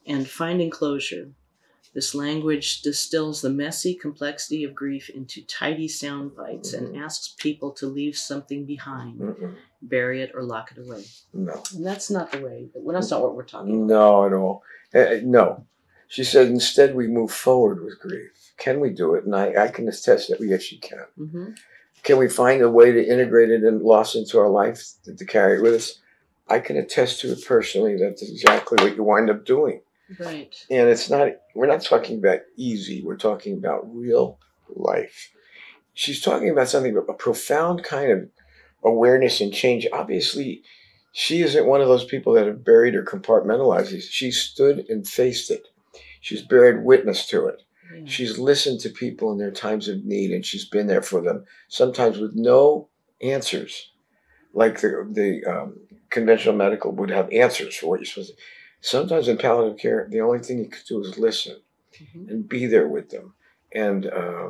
and 0.08 0.27
finding 0.27 0.70
closure. 0.70 1.29
This 1.94 2.13
language 2.13 2.82
distills 2.82 3.41
the 3.41 3.50
messy 3.50 3.96
complexity 3.96 4.65
of 4.65 4.75
grief 4.75 5.10
into 5.10 5.41
tidy 5.46 5.88
sound 5.88 6.36
bites 6.36 6.74
and 6.74 6.88
Mm-hmm. 6.89 7.03
asks 7.03 7.36
people 7.38 7.72
to 7.74 7.88
leave 7.88 8.17
something 8.17 8.65
behind, 8.65 9.20
mm-mm, 9.22 9.55
bury 9.82 10.22
it 10.22 10.32
or 10.36 10.44
lock 10.44 10.72
it 10.75 10.86
away. 10.86 11.03
no. 11.34 11.63
And 11.74 11.86
that's 11.86 12.10
not 12.12 12.32
the 12.34 12.41
way. 12.41 12.67
But 12.74 12.91
that's 12.91 13.12
not 13.12 13.22
what 13.22 13.36
we're 13.36 13.46
talking 13.46 13.75
about. 13.75 13.88
No, 13.88 14.25
at 14.25 14.34
all. 14.34 14.63
Uh, 14.94 15.22
no. 15.24 15.65
She 16.10 16.24
said 16.25 16.48
instead 16.48 16.96
we 16.96 17.08
move 17.08 17.32
forward 17.32 17.84
with 17.84 18.00
grief. 18.00 18.32
Can 18.58 18.79
we 18.82 18.89
do 18.89 19.15
it? 19.15 19.24
And 19.25 19.36
I, 19.36 19.65
I 19.65 19.67
can 19.70 19.88
attest 19.88 20.29
that 20.29 20.39
we 20.39 20.53
actually 20.53 20.79
can. 20.79 21.05
hmm 21.17 21.50
Can 22.03 22.17
we 22.17 22.27
find 22.27 22.62
a 22.62 22.70
way 22.70 22.91
to 22.91 23.03
integrate 23.03 23.50
it 23.51 23.63
and 23.63 23.82
loss 23.82 24.15
into 24.15 24.38
our 24.38 24.50
life 24.50 24.84
to, 25.05 25.15
to 25.15 25.25
carry 25.25 25.58
it 25.58 25.62
with 25.63 25.74
us? 25.75 26.00
I 26.48 26.60
can 26.60 26.78
attest 26.78 27.22
to 27.22 27.32
it 27.32 27.44
personally. 27.46 27.98
That's 27.98 28.22
exactly 28.22 28.84
what 28.84 28.96
you 28.96 29.04
wind 29.04 29.30
up 29.30 29.46
doing. 29.46 29.82
Right. 30.20 30.56
And 30.70 30.88
it's 30.90 31.10
not, 31.10 31.30
we're 31.56 31.68
not 31.68 31.82
talking 31.82 32.20
about 32.20 32.42
easy. 32.56 33.02
We're 33.04 33.18
talking 33.18 33.58
about 33.58 33.84
real 33.96 34.40
life. 34.70 35.32
She's 35.94 36.22
talking 36.22 36.50
about 36.50 36.68
something, 36.68 36.96
a 36.96 37.14
profound 37.14 37.84
kind 37.84 38.12
of 38.12 38.30
awareness 38.84 39.42
and 39.42 39.54
change. 39.54 39.88
Obviously, 39.92 40.62
she 41.12 41.42
isn't 41.42 41.66
one 41.66 41.82
of 41.82 41.88
those 41.88 42.06
people 42.06 42.34
that 42.34 42.46
have 42.46 42.64
buried 42.64 42.94
or 42.94 43.04
compartmentalized 43.04 43.92
these. 43.92 44.06
She 44.06 44.32
stood 44.32 44.86
and 44.90 45.08
faced 45.08 45.50
it. 45.50 45.68
She's 46.22 46.42
buried 46.42 46.84
witness 46.84 47.28
to 47.28 47.46
it. 47.48 47.64
Yeah. 47.94 48.02
She's 48.06 48.38
listened 48.38 48.82
to 48.82 48.90
people 48.90 49.32
in 49.32 49.38
their 49.38 49.52
times 49.52 49.88
of 49.88 50.04
need 50.04 50.32
and 50.32 50.46
she's 50.46 50.66
been 50.66 50.88
there 50.88 51.02
for 51.02 51.22
them, 51.22 51.46
sometimes 51.70 52.18
with 52.18 52.36
no 52.36 52.90
answers. 53.22 53.92
Like 54.54 54.82
the, 54.82 55.08
the 55.12 55.44
um, 55.50 55.80
conventional 56.15 56.55
medical 56.55 56.91
would 56.93 57.10
have 57.12 57.29
answers 57.31 57.75
for 57.75 57.88
what 57.88 58.00
you're 58.00 58.05
supposed 58.05 58.31
to. 58.36 58.43
Sometimes 58.81 59.27
in 59.27 59.38
palliative 59.38 59.77
care, 59.79 60.07
the 60.10 60.22
only 60.22 60.39
thing 60.39 60.60
you 60.60 60.69
could 60.69 60.88
do 60.88 61.01
is 61.01 61.17
listen 61.17 61.57
Mhm. 61.93 62.29
and 62.29 62.50
be 62.50 62.65
there 62.65 62.88
with 62.88 63.10
them 63.10 63.34
and 63.74 64.05
uh, 64.07 64.50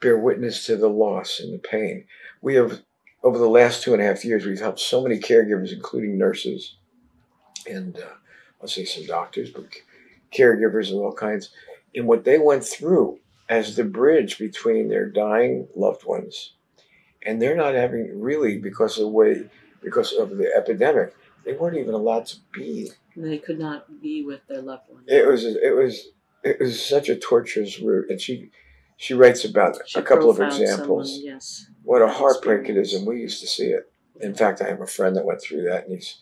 bear 0.00 0.16
witness 0.18 0.66
to 0.66 0.76
the 0.76 0.88
loss 0.88 1.40
and 1.40 1.52
the 1.54 1.58
pain. 1.58 2.04
We 2.40 2.54
have, 2.54 2.82
over 3.22 3.38
the 3.38 3.48
last 3.48 3.82
two 3.82 3.92
and 3.94 4.02
a 4.02 4.06
half 4.06 4.24
years, 4.24 4.44
we've 4.46 4.60
helped 4.60 4.80
so 4.80 5.02
many 5.02 5.18
caregivers, 5.18 5.72
including 5.72 6.18
nurses 6.18 6.76
and 7.66 7.96
uh, 7.96 8.14
I'll 8.60 8.68
say 8.68 8.84
some 8.84 9.06
doctors, 9.06 9.50
but 9.50 9.64
caregivers 10.32 10.90
of 10.90 10.98
all 10.98 11.12
kinds, 11.14 11.50
in 11.94 12.06
what 12.06 12.24
they 12.24 12.38
went 12.38 12.64
through 12.64 13.18
as 13.48 13.76
the 13.76 13.84
bridge 13.84 14.38
between 14.38 14.88
their 14.88 15.06
dying 15.06 15.68
loved 15.74 16.04
ones. 16.04 16.52
And 17.22 17.40
they're 17.40 17.56
not 17.56 17.74
having 17.74 18.20
really, 18.20 18.58
because 18.58 18.98
of 18.98 19.02
the 19.04 19.08
way, 19.08 19.48
because 19.84 20.12
of 20.12 20.36
the 20.36 20.50
epidemic, 20.56 21.14
they 21.44 21.52
weren't 21.52 21.76
even 21.76 21.94
allowed 21.94 22.26
to 22.26 22.36
be 22.52 22.90
They 23.16 23.38
could 23.38 23.58
not 23.58 24.00
be 24.02 24.24
with 24.24 24.40
their 24.48 24.62
loved 24.62 24.88
ones. 24.90 25.04
it 25.08 25.26
was 25.26 25.44
it 25.44 25.76
was 25.76 26.08
it 26.42 26.58
was 26.60 26.84
such 26.84 27.08
a 27.08 27.16
torturous 27.16 27.78
route 27.80 28.10
and 28.10 28.20
she 28.20 28.50
she 28.96 29.14
writes 29.14 29.44
about 29.44 29.76
She 29.86 29.98
a 29.98 30.02
couple 30.02 30.30
of 30.30 30.40
examples 30.40 31.10
someone, 31.14 31.26
yes. 31.34 31.66
what 31.82 32.02
a 32.02 32.08
heartbreak 32.08 32.68
it 32.68 32.76
is 32.76 32.94
and 32.94 33.06
we 33.06 33.20
used 33.20 33.40
to 33.40 33.46
see 33.46 33.66
it 33.68 33.90
in 34.20 34.34
fact 34.34 34.60
i 34.62 34.68
have 34.68 34.80
a 34.80 34.86
friend 34.86 35.16
that 35.16 35.24
went 35.24 35.40
through 35.42 35.62
that 35.64 35.84
and 35.84 35.94
he's 35.94 36.18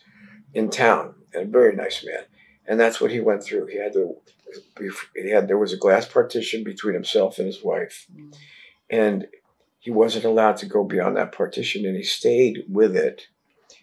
in 0.53 0.69
town 0.69 1.15
and 1.33 1.43
a 1.43 1.51
very 1.59 1.75
nice 1.75 2.03
man 2.05 2.23
and 2.67 2.79
that's 2.79 2.99
what 3.01 3.11
he 3.11 3.19
went 3.19 3.43
through 3.43 3.65
he 3.67 3.77
had 3.77 3.93
to 3.93 4.15
he 5.15 5.29
had 5.29 5.47
there 5.47 5.57
was 5.57 5.73
a 5.73 5.77
glass 5.77 6.05
partition 6.07 6.63
between 6.63 6.93
himself 6.93 7.37
and 7.37 7.47
his 7.47 7.63
wife 7.63 8.07
Mm. 8.15 8.35
and 8.89 9.27
he 9.79 9.91
wasn't 9.91 10.23
allowed 10.25 10.57
to 10.57 10.65
go 10.65 10.83
beyond 10.83 11.17
that 11.17 11.31
partition 11.33 11.85
and 11.85 11.95
he 11.97 12.03
stayed 12.03 12.63
with 12.69 12.95
it 12.95 13.27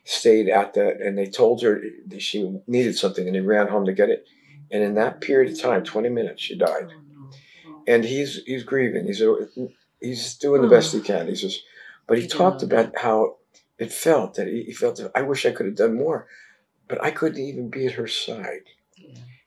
stayed 0.05 0.49
at 0.49 0.75
that 0.75 1.01
and 1.01 1.17
they 1.19 1.27
told 1.27 1.63
her 1.63 1.81
that 2.09 2.23
she 2.23 2.59
needed 2.67 2.97
something 2.97 3.27
and 3.27 3.35
he 3.37 3.41
ran 3.41 3.69
home 3.69 3.87
to 3.87 3.93
get 3.93 4.09
it. 4.11 4.27
And 4.71 4.83
in 4.83 4.95
that 4.95 5.21
period 5.21 5.53
of 5.53 5.61
time 5.61 5.83
20 5.85 6.09
minutes 6.09 6.43
she 6.43 6.57
died. 6.57 6.89
Oh, 7.67 7.83
and 7.87 8.05
he's 8.05 8.43
he's 8.47 8.65
grieving. 8.65 9.07
He's 9.07 9.23
he's 10.01 10.35
doing 10.37 10.63
the 10.63 10.69
best 10.69 10.93
he 10.93 11.01
can. 11.01 11.29
He's 11.29 11.41
just 11.43 11.63
but 12.07 12.19
he 12.19 12.27
talked 12.27 12.63
about 12.63 12.99
how 12.99 13.37
it 13.79 13.93
felt 13.93 14.35
that 14.35 14.47
he, 14.49 14.65
he 14.65 14.73
felt 14.73 14.97
that 14.97 15.11
i 15.15 15.23
wish 15.23 15.47
i 15.47 15.51
could 15.53 15.67
have 15.67 15.77
done 15.77 15.97
more 15.97 16.27
but 16.89 17.03
i 17.03 17.11
couldn't 17.11 17.41
even 17.43 17.71
be 17.71 17.87
at 17.87 17.93
her 17.93 18.07
side 18.09 18.65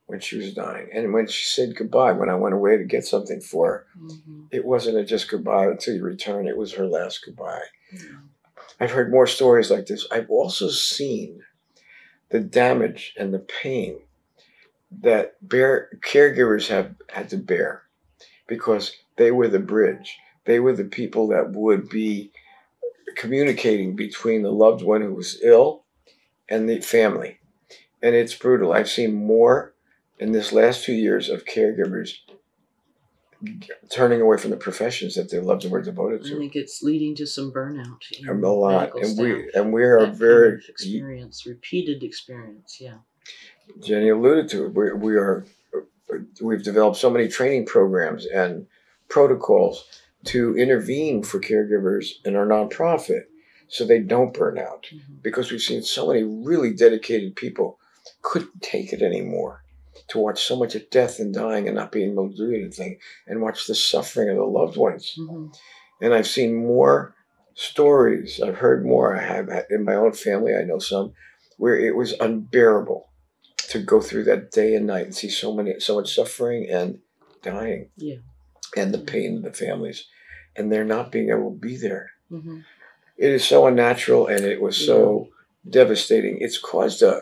when 0.06 0.20
she 0.20 0.38
was 0.38 0.54
dying. 0.54 0.90
And 0.94 1.14
when 1.14 1.28
she 1.28 1.46
said 1.46 1.76
goodbye 1.76 2.14
when 2.14 2.30
i 2.30 2.36
went 2.36 2.56
away 2.56 2.78
to 2.78 2.84
get 2.84 3.06
something 3.06 3.42
for 3.42 3.68
her 3.68 3.86
Mhm. 3.96 4.48
it 4.52 4.66
wasn't 4.66 4.98
a 4.98 5.06
just 5.06 5.30
goodbye 5.30 5.68
until 5.68 5.96
you 5.96 6.04
return. 6.04 6.48
It 6.48 6.58
was 6.58 6.74
her 6.74 6.88
last 6.88 7.24
goodbye. 7.26 7.64
Yeah. 7.92 8.00
I've 8.84 8.92
heard 8.92 9.12
more 9.12 9.28
stories 9.28 9.72
like 9.72 9.86
this. 9.86 10.06
I've 10.12 10.30
also 10.30 10.68
seen 10.68 11.40
the 12.32 12.42
damage 12.42 13.14
and 13.18 13.34
the 13.34 13.40
pain 13.40 14.02
that 15.04 15.36
bear, 15.42 15.88
caregivers 16.02 16.68
have 16.68 16.94
had 17.08 17.30
to 17.30 17.38
bear 17.38 17.84
because 18.46 18.92
they 19.16 19.32
were 19.32 19.48
the 19.48 19.60
bridge. 19.60 20.18
They 20.44 20.60
were 20.60 20.74
the 20.74 20.84
people 20.84 21.30
that 21.30 21.52
would 21.52 21.88
be 21.88 22.34
communicating 23.16 23.96
between 23.96 24.42
the 24.42 24.52
loved 24.52 24.82
one 24.82 25.02
who 25.02 25.14
was 25.14 25.40
ill 25.42 25.86
and 26.50 26.70
the 26.70 26.82
family. 26.82 27.40
And 28.02 28.14
it's 28.16 28.36
brutal. 28.36 28.74
I've 28.74 28.90
seen 28.90 29.16
more 29.16 29.74
in 30.20 30.34
this 30.34 30.52
last 30.52 30.84
two 30.84 30.92
years 30.92 31.30
of 31.30 31.46
caregivers 31.46 32.16
turning 33.90 34.22
away 34.22 34.38
from 34.38 34.52
the 34.52 34.58
professions 34.58 35.16
that 35.16 35.30
they 35.30 35.40
loved 35.40 35.64
and 35.64 35.72
were 35.72 35.82
devoted 35.82 36.24
to. 36.26 36.36
I 36.36 36.38
think 36.38 36.56
it's 36.56 36.82
leading 36.82 37.16
to 37.16 37.28
some 37.28 37.52
burnout. 37.52 38.00
a 38.28 38.34
lot, 38.48 38.92
and 39.02 39.18
we 39.18 39.50
and 39.54 39.74
we 39.74 39.84
are 39.84 40.00
That 40.00 40.06
kind 40.08 40.18
very. 40.18 40.54
of 40.56 40.62
experience, 40.70 41.46
repeated 41.46 42.04
experience. 42.04 42.78
Yeah. 42.80 42.98
Jenny 43.82 44.10
alluded 44.10 44.50
to 44.50 44.66
it. 44.66 44.74
We, 44.76 44.94
we 44.94 45.16
are 45.16 45.46
we've 46.42 46.64
developed 46.64 46.98
so 46.98 47.10
many 47.10 47.28
training 47.28 47.66
programs 47.66 48.26
and 48.26 48.68
protocols 49.10 49.86
to 50.26 50.56
intervene 50.58 51.24
for 51.24 51.40
caregivers 51.40 52.12
in 52.26 52.36
our 52.36 52.46
nonprofit 52.46 53.24
so 53.68 53.86
they 53.86 54.00
don't 54.00 54.34
burn 54.34 54.60
out 54.60 54.88
Mhm. 54.94 55.22
because 55.24 55.52
we've 55.52 55.62
seen 55.62 55.82
so 55.82 56.08
many 56.08 56.24
really 56.24 56.72
dedicated 56.74 57.36
people 57.36 57.80
couldn't 58.22 58.62
take 58.62 58.94
it 58.94 59.02
anymore 59.02 59.63
to 60.10 60.18
watch 60.20 60.44
so 60.44 60.56
much 60.56 60.76
of 60.76 60.90
death 60.90 61.20
and 61.20 61.34
dying 61.34 61.68
and 61.68 61.76
not 61.76 61.92
being 61.92 62.12
able 62.12 62.30
to 62.30 62.36
do 62.36 62.52
anything 62.54 62.98
and 63.28 63.42
watch 63.42 63.68
the 63.68 63.76
suffering 63.76 64.30
of 64.30 64.38
the 64.38 64.44
loved 64.44 64.78
ones. 64.78 65.14
hmm 65.18 65.48
And 66.02 66.14
I've 66.14 66.28
seen 66.28 66.56
more 66.56 67.16
stories. 67.56 68.42
I've 68.42 68.58
heard 68.58 68.86
more. 68.86 69.16
I 69.16 69.22
have 69.24 69.50
in 69.70 69.86
my 69.86 69.96
own 69.96 70.14
family. 70.14 70.54
I 70.56 70.64
know 70.64 70.80
some 70.80 71.14
where 71.58 71.78
it 71.80 71.96
was 71.96 72.14
unbearable 72.20 73.10
to 73.70 73.80
go 73.80 74.02
through 74.02 74.24
that 74.26 74.52
day 74.52 74.76
and 74.76 74.88
night 74.88 75.06
and 75.06 75.16
see 75.16 75.30
so 75.30 75.54
many, 75.54 75.80
so 75.80 75.96
much 75.96 76.14
suffering 76.14 76.68
and 76.70 77.00
dying. 77.42 77.90
Yeah. 77.96 78.18
And 78.76 78.94
the 78.94 78.98
pain 79.00 79.38
of 79.38 79.44
the 79.44 79.54
families, 79.54 80.06
and 80.56 80.72
they're 80.72 80.84
not 80.84 81.12
being 81.12 81.30
able 81.30 81.52
to 81.52 81.58
be 81.60 81.78
there. 81.78 82.12
hmm 82.30 82.60
It 83.18 83.32
is 83.32 83.46
so 83.46 83.68
unnatural, 83.68 84.28
and 84.28 84.44
it 84.46 84.60
was 84.62 84.76
so 84.76 85.30
devastating. 85.70 86.38
It's 86.42 86.58
caused 86.58 87.04
a, 87.04 87.22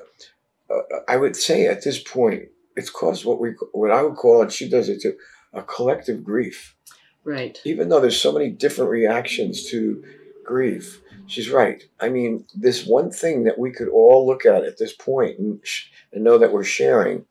a, 0.69 0.75
I 1.07 1.17
would 1.17 1.35
say 1.35 1.67
at 1.67 1.83
this 1.83 1.99
point, 2.01 2.43
it's 2.75 2.89
caused 2.89 3.25
what 3.25 3.39
we, 3.39 3.51
what 3.73 3.91
I 3.91 4.01
would 4.03 4.15
call, 4.15 4.41
and 4.41 4.51
she 4.51 4.69
does 4.69 4.89
it 4.89 5.01
too, 5.01 5.15
a 5.53 5.61
collective 5.63 6.23
grief 6.23 6.75
Right. 7.23 7.59
even 7.65 7.89
though 7.89 7.99
there's 7.99 8.19
so 8.19 8.31
many 8.31 8.49
different 8.49 8.89
reactions 8.89 9.69
to 9.69 10.03
grief, 10.43 11.01
she's 11.27 11.49
right. 11.51 11.83
I 11.99 12.09
mean, 12.09 12.45
this 12.55 12.85
one 12.85 13.11
thing 13.11 13.43
that 13.43 13.59
we 13.59 13.71
could 13.71 13.89
all 13.89 14.25
look 14.25 14.45
at 14.45 14.63
at 14.63 14.77
this 14.79 14.93
point 14.93 15.37
and, 15.37 15.59
sh- 15.63 15.89
and 16.11 16.23
know 16.23 16.37
that 16.39 16.51
we're 16.51 16.63
sharing 16.63 17.25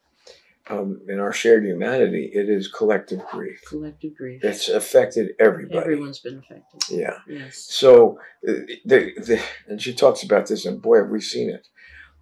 um, 0.68 1.00
in 1.08 1.18
our 1.18 1.32
shared 1.32 1.64
humanity, 1.64 2.30
it 2.32 2.48
is 2.48 2.68
collective 2.68 3.20
grief. 3.32 3.60
Collective 3.66 4.14
grief. 4.16 4.44
It's 4.44 4.68
affected 4.68 5.30
everybody. 5.40 5.78
Everyone's 5.80 6.20
been 6.20 6.38
affected. 6.38 6.82
Yeah. 6.88 7.18
Yes. 7.26 7.66
So, 7.68 8.20
uh, 8.48 8.52
the, 8.84 9.12
the, 9.16 9.42
and 9.66 9.82
she 9.82 9.92
talks 9.92 10.22
about 10.22 10.46
this, 10.46 10.64
and 10.66 10.80
boy, 10.80 10.98
have 10.98 11.08
we 11.08 11.20
seen 11.20 11.50
it. 11.50 11.66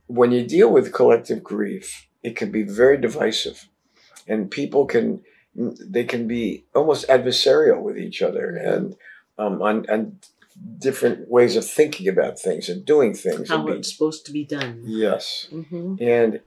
When 0.07 0.33
you 0.33 0.47
deal 0.47 0.73
with 0.73 0.95
collective 0.95 1.43
grief, 1.45 2.08
it 2.23 2.37
can 2.37 2.51
be 2.51 2.63
very 2.63 2.97
divisive, 2.99 3.69
and 4.27 4.51
people 4.51 4.87
can 4.87 5.23
they 5.55 6.05
can 6.05 6.29
be 6.29 6.65
almost 6.75 7.09
adversarial 7.09 7.83
with 7.83 7.99
each 7.99 8.23
other, 8.23 8.55
and 8.57 8.95
um, 9.39 9.61
on, 9.63 9.87
on 9.91 10.19
different 10.79 11.29
ways 11.29 11.57
of 11.57 11.65
thinking 11.69 12.09
about 12.09 12.39
things 12.39 12.69
and 12.69 12.85
doing 12.85 13.15
things. 13.15 13.51
and 13.51 13.63
How 13.63 13.69
it's 13.69 13.93
supposed 13.93 14.27
to 14.27 14.33
be 14.33 14.45
done. 14.45 14.83
yes, 14.85 15.47
hmm 15.51 15.95
and 16.01 16.41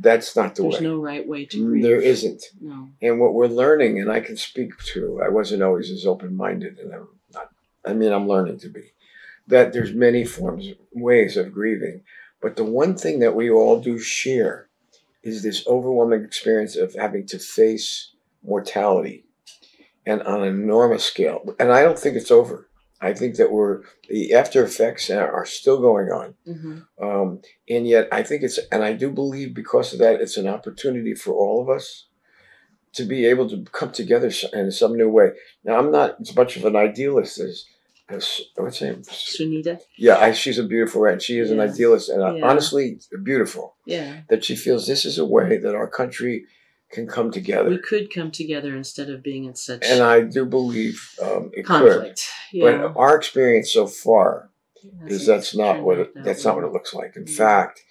that's 0.00 0.34
not 0.34 0.54
the 0.56 0.62
There's 0.62 0.74
way. 0.74 0.80
Mm, 0.80 0.82
no 0.82 0.96
right 0.98 1.28
way 1.28 1.44
to 1.46 1.64
grieve. 1.66 1.82
there 1.84 2.00
isn't. 2.00 2.42
No. 2.60 2.88
And 3.00 3.20
what 3.20 3.34
we're 3.34 3.46
learning, 3.46 4.00
and 4.00 4.10
I 4.10 4.20
can 4.20 4.36
speak 4.36 4.76
to, 4.92 5.20
I 5.24 5.28
wasn't 5.28 5.62
always 5.62 5.90
as 5.92 6.04
open 6.04 6.36
minded, 6.36 6.78
and 6.78 6.92
I'm 6.92 7.08
not, 7.32 7.50
I 7.84 7.92
mean, 7.92 8.12
I'm 8.12 8.26
learning 8.26 8.58
to 8.60 8.68
be, 8.68 8.92
that 9.46 9.72
there's 9.72 9.92
many 9.92 10.24
forms, 10.24 10.68
ways 10.92 11.36
of 11.36 11.52
grieving. 11.52 12.02
But 12.42 12.56
the 12.56 12.64
one 12.64 12.96
thing 12.96 13.20
that 13.20 13.36
we 13.36 13.50
all 13.50 13.80
do 13.80 13.98
share 13.98 14.67
is 15.22 15.42
this 15.42 15.66
overwhelming 15.66 16.24
experience 16.24 16.76
of 16.76 16.94
having 16.94 17.26
to 17.26 17.38
face 17.38 18.12
mortality 18.42 19.24
and 20.06 20.22
on 20.22 20.42
an 20.42 20.48
enormous 20.48 21.04
scale. 21.04 21.54
And 21.58 21.72
I 21.72 21.82
don't 21.82 21.98
think 21.98 22.16
it's 22.16 22.30
over. 22.30 22.68
I 23.00 23.12
think 23.12 23.36
that 23.36 23.52
we're, 23.52 23.82
the 24.08 24.34
after 24.34 24.64
effects 24.64 25.08
are, 25.10 25.44
still 25.46 25.80
going 25.80 26.08
on. 26.08 26.34
hmm 26.44 26.78
Um, 27.00 27.42
and 27.68 27.86
yet, 27.86 28.08
I 28.10 28.22
think 28.22 28.42
it's, 28.42 28.58
and 28.72 28.82
I 28.82 28.92
do 28.92 29.10
believe 29.10 29.54
because 29.54 29.92
of 29.92 30.00
that, 30.00 30.20
it's 30.20 30.36
an 30.36 30.48
opportunity 30.48 31.14
for 31.14 31.32
all 31.32 31.62
of 31.62 31.68
us 31.68 32.08
to 32.94 33.04
be 33.04 33.26
able 33.26 33.48
to 33.50 33.64
come 33.70 33.92
together 33.92 34.30
in 34.52 34.72
some 34.72 34.96
new 34.96 35.08
way. 35.08 35.30
Now, 35.62 35.78
I'm 35.78 35.92
not 35.92 36.16
as 36.20 36.34
much 36.34 36.56
of 36.56 36.64
an 36.64 36.74
idealist 36.74 37.38
as 37.38 37.64
what's 38.08 38.78
her 38.80 38.86
name? 38.86 39.02
Sunita. 39.02 39.80
Yeah, 39.96 40.16
I, 40.18 40.32
she's 40.32 40.58
a 40.58 40.64
beautiful 40.64 41.02
writer. 41.02 41.20
She 41.20 41.38
is 41.38 41.50
an 41.50 41.60
idealist, 41.60 42.08
and 42.08 42.22
uh, 42.22 42.34
Yeah. 42.34 42.46
honestly, 42.48 42.98
beautiful. 43.22 43.74
Yeah. 43.86 44.20
That 44.28 44.44
she 44.44 44.56
feels 44.56 44.86
this 44.86 45.04
is 45.04 45.18
a 45.18 45.24
way 45.24 45.58
that 45.58 45.74
our 45.74 45.88
country 45.88 46.44
can 46.90 47.06
come 47.06 47.30
together. 47.30 47.68
We 47.68 47.78
could 47.78 48.12
come 48.12 48.30
together 48.30 48.74
instead 48.74 49.10
of 49.10 49.22
being 49.22 49.44
in 49.44 49.54
such 49.54 49.84
and 49.84 50.02
I 50.02 50.22
do 50.22 50.46
believe 50.46 51.10
um, 51.22 51.50
it 51.52 51.64
could. 51.64 51.66
conflict. 51.66 52.26
Yeah. 52.52 52.78
But 52.78 52.96
our 52.96 53.14
experience 53.16 53.70
so 53.70 53.86
far 53.86 54.48
is 55.06 55.26
that's 55.26 55.54
not 55.54 55.82
what 55.82 55.98
it, 55.98 56.14
that 56.14 56.24
that's 56.24 56.44
not 56.46 56.54
what 56.54 56.64
it 56.64 56.72
looks 56.72 56.94
like. 56.94 57.14
In 57.16 57.24
Mm. 57.24 57.30
fact, 57.36 57.82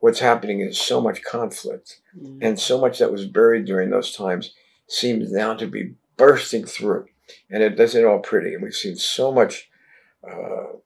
what's 0.00 0.18
happening 0.20 0.60
is 0.60 0.78
so 0.78 1.00
much 1.00 1.22
conflict 1.22 2.00
Yeah. 2.14 2.46
and 2.48 2.60
so 2.60 2.78
much 2.78 2.98
that 2.98 3.10
was 3.10 3.24
buried 3.24 3.64
during 3.64 3.88
those 3.88 4.14
times 4.14 4.52
seems 4.86 5.32
now 5.32 5.54
to 5.54 5.66
be 5.66 5.94
bursting 6.18 6.66
through, 6.66 7.06
and 7.50 7.62
it 7.62 7.76
doesn't 7.76 8.04
all 8.04 8.20
pretty. 8.20 8.54
And 8.54 8.62
we've 8.62 8.74
seen 8.74 8.96
so 8.96 9.32
much 9.32 9.70
uh, 10.28 10.76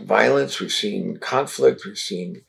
violence. 0.00 0.60
We've 0.60 0.72
seen 0.72 1.18
conflict. 1.18 1.82
We've 1.84 1.98
seen 1.98 2.42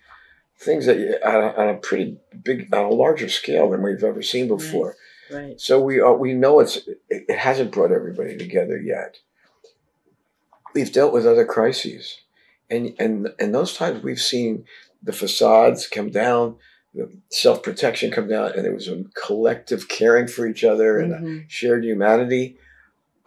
things 0.58 0.86
that 0.88 1.26
on 1.28 1.36
a, 1.44 1.48
on 1.62 1.70
a 1.76 1.78
pretty 1.78 2.18
big, 2.44 2.74
on 2.74 2.86
a 2.86 2.89
larger 2.89 3.30
scale 3.30 3.70
than 3.70 3.82
we've 3.82 4.04
ever 4.04 4.22
seen 4.22 4.48
before. 4.48 4.96
Right. 5.32 5.60
So 5.62 5.80
we 5.82 6.00
are, 6.00 6.15
we 6.18 6.34
know 6.34 6.60
it's 6.60 6.78
it, 6.88 7.00
it 7.10 7.38
hasn't 7.38 7.72
brought 7.72 7.92
everybody 7.92 8.38
together 8.38 8.78
yet. 8.78 9.18
We've 10.74 10.92
dealt 10.92 11.13
with 11.13 11.26
other 11.26 11.46
crises, 11.46 12.20
and 12.70 12.94
and 13.00 13.30
and 13.39 13.54
those 13.56 13.76
times 13.76 14.04
we've 14.04 14.22
seen 14.22 14.65
the 15.02 15.13
facades 15.13 15.88
come 15.88 16.10
down, 16.12 16.58
the 16.94 17.12
self 17.30 17.63
protection 17.63 18.12
come 18.12 18.28
down, 18.28 18.52
and 18.56 18.65
there 18.65 18.74
was 18.74 18.88
a 18.88 19.04
collective 19.15 19.88
caring 19.88 20.28
for 20.28 20.46
each 20.48 20.63
other 20.63 21.00
and 21.00 21.13
a 21.13 21.18
Mhm. 21.18 21.50
shared 21.50 21.86
humanity. 21.86 22.58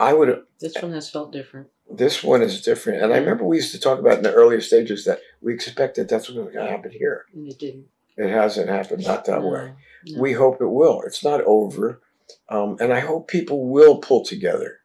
I 0.03 0.13
would. 0.13 0.43
This 0.61 0.75
one 0.83 0.93
has 0.93 1.09
felt 1.09 1.33
different. 1.33 1.69
This 1.91 2.25
one 2.25 2.43
is 2.43 2.63
different, 2.63 3.03
and 3.03 3.13
I 3.13 3.19
remember 3.19 3.45
we 3.45 3.57
used 3.57 3.73
to 3.73 3.81
talk 3.81 3.99
about 3.99 4.19
in 4.19 4.23
the 4.23 4.33
earlier 4.33 4.61
stages 4.61 5.05
that 5.05 5.21
we 5.41 5.55
expected 5.55 6.09
that's 6.09 6.29
what 6.29 6.45
was 6.45 6.55
going 6.55 6.67
to 6.67 6.73
happen 6.73 6.91
here. 6.91 7.27
And 7.35 7.47
it 7.47 7.59
didn't. 7.59 7.87
It 8.17 8.31
hasn't 8.31 8.69
happened, 8.69 9.05
not 9.05 9.25
that 9.27 9.43
way. 9.43 9.75
No, 10.07 10.17
no. 10.17 10.21
We 10.21 10.33
hope 10.33 10.61
it 10.61 10.67
will. 10.67 11.03
It's 11.03 11.25
not 11.25 11.41
over. 11.43 12.01
Um, 12.49 12.77
and 12.81 12.93
I 12.93 13.01
hope 13.01 13.29
people 13.29 13.69
will 13.69 13.99
pull 13.99 14.25
together 14.25 14.79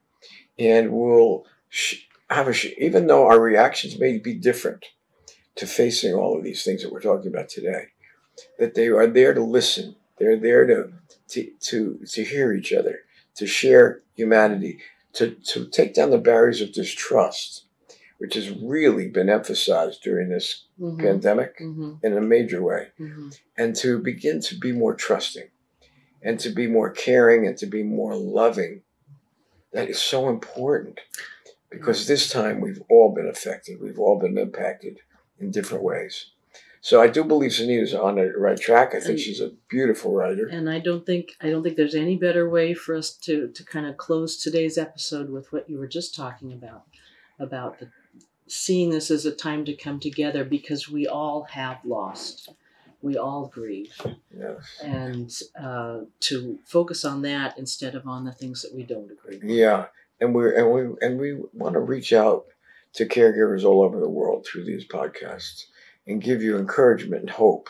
and 0.60 0.92
will 0.92 1.46
sh- 1.70 2.04
have 2.30 2.48
a, 2.48 2.54
sh- 2.54 2.74
even 2.78 3.08
though 3.08 3.28
our 3.28 3.40
reactions 3.40 4.00
may 4.00 4.18
be 4.18 4.34
different 4.34 4.86
to 5.56 5.66
facing 5.66 6.14
all 6.14 6.38
of 6.38 6.44
these 6.44 6.64
things 6.64 6.84
that 6.84 6.92
we're 6.92 7.02
talking 7.02 7.32
about 7.34 7.50
today, 7.50 7.86
that 8.60 8.76
they 8.76 8.88
are 8.88 9.08
there 9.08 9.34
to 9.34 9.44
listen. 9.44 9.96
They're 10.20 10.40
there 10.40 10.66
to, 10.68 10.94
to, 11.30 11.52
to, 11.62 12.00
to 12.06 12.24
hear 12.24 12.54
each 12.54 12.72
other, 12.74 13.00
to 13.36 13.48
share 13.48 14.02
humanity, 14.16 14.80
to, 15.18 15.32
to 15.32 15.68
take 15.68 15.94
down 15.96 16.12
the 16.12 16.18
barriers 16.18 16.62
of 16.62 16.72
distrust, 16.72 17.66
which 18.20 18.36
has 18.36 18.50
really 18.52 19.08
been 19.08 19.30
emphasized 19.30 20.02
during 20.04 20.30
this 20.30 20.66
Mhm. 20.80 21.00
pandemic 21.00 21.58
Mhm. 21.60 22.00
in 22.04 22.16
a 22.16 22.22
major 22.22 22.62
way 22.62 22.90
Mhm. 23.00 23.36
and 23.58 23.76
to 23.78 24.00
begin 24.00 24.40
to 24.42 24.56
be 24.60 24.72
more 24.72 24.94
trusting 24.94 25.50
and 26.22 26.40
to 26.40 26.50
be 26.50 26.68
more 26.68 26.92
caring 26.92 27.48
and 27.48 27.58
to 27.58 27.66
be 27.66 27.82
more 27.84 28.16
loving. 28.16 28.84
That 29.72 29.90
is 29.90 30.00
so 30.00 30.30
important 30.30 31.00
because 31.70 32.06
this 32.08 32.30
time 32.30 32.62
we've 32.62 32.82
all 32.90 33.14
been 33.14 33.28
affected, 33.28 33.82
we've 33.82 34.00
all 34.00 34.20
been 34.20 34.38
impacted 34.38 35.00
in 35.40 35.50
different 35.52 35.84
ways. 35.84 36.32
So 36.82 37.02
I 37.02 37.08
do 37.08 37.24
believe 37.24 37.52
Sunita's 37.52 37.94
on 37.94 38.16
the 38.16 38.32
right 38.38 38.58
track. 38.60 38.90
I 38.90 39.00
think 39.00 39.12
And- 39.12 39.20
she's 39.20 39.42
a 39.42 39.52
beautiful 39.70 40.14
writer. 40.14 40.48
And 40.48 40.70
I 40.70 40.80
don't 40.80 41.06
think 41.06 41.36
I 41.42 41.50
don't 41.50 41.64
think 41.64 41.76
there's 41.76 41.96
any 41.96 42.16
better 42.18 42.50
way 42.50 42.74
for 42.74 42.96
us 42.96 43.12
to 43.26 43.48
to 43.50 43.64
kind 43.64 43.86
of 43.86 43.98
close 43.98 44.38
today's 44.42 44.78
episode 44.78 45.30
with 45.30 45.52
what 45.52 45.70
you 45.70 45.78
were 45.80 45.88
just 45.88 46.16
talking 46.16 46.54
about 46.54 46.84
about 47.40 47.80
the, 47.80 47.90
seeing 48.48 48.90
this 48.92 49.12
as 49.12 49.26
a 49.26 49.32
time 49.32 49.66
to 49.66 49.74
come 49.74 50.00
together 50.00 50.44
because 50.46 50.90
we 50.90 51.06
all 51.06 51.44
have 51.52 51.78
lost, 51.84 52.50
we 53.02 53.18
all 53.18 53.48
grieve, 53.54 53.94
Yes. 54.36 54.80
and 54.82 55.32
uh, 55.62 56.02
to 56.22 56.58
focus 56.66 57.04
on 57.04 57.22
that 57.24 57.58
instead 57.58 57.94
of 57.96 58.08
on 58.08 58.24
the 58.26 58.32
things 58.32 58.62
that 58.62 58.74
we 58.74 58.84
don't 58.84 59.12
agree. 59.12 59.38
with. 59.38 59.44
Yeah, 59.44 59.88
and 60.22 60.34
we 60.34 60.56
and 60.56 60.72
we 60.72 60.82
and 61.02 61.20
we 61.20 61.34
want 61.54 61.74
to 61.74 61.80
reach 61.82 62.14
out 62.14 62.46
to 62.94 63.06
caregivers 63.06 63.64
all 63.66 63.82
over 63.84 64.00
the 64.00 64.10
world 64.10 64.46
through 64.46 64.64
these 64.64 64.88
podcasts 64.88 65.66
and 66.08 66.22
give 66.22 66.42
you 66.42 66.58
encouragement 66.58 67.22
and 67.22 67.30
hope. 67.30 67.70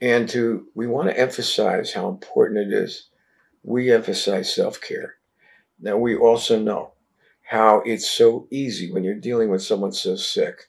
And 0.00 0.28
to 0.30 0.66
we 0.74 0.86
want 0.86 1.08
to 1.08 1.18
emphasize 1.18 1.92
how 1.92 2.08
important 2.08 2.72
it 2.72 2.72
is. 2.72 3.08
We 3.62 3.92
emphasize 3.92 4.54
self-care. 4.54 5.14
Now 5.80 5.96
we 5.96 6.16
also 6.16 6.58
know 6.60 6.92
how 7.42 7.82
it's 7.84 8.08
so 8.08 8.46
easy 8.50 8.92
when 8.92 9.04
you're 9.04 9.14
dealing 9.14 9.50
with 9.50 9.62
someone 9.62 9.92
so 9.92 10.16
sick 10.16 10.68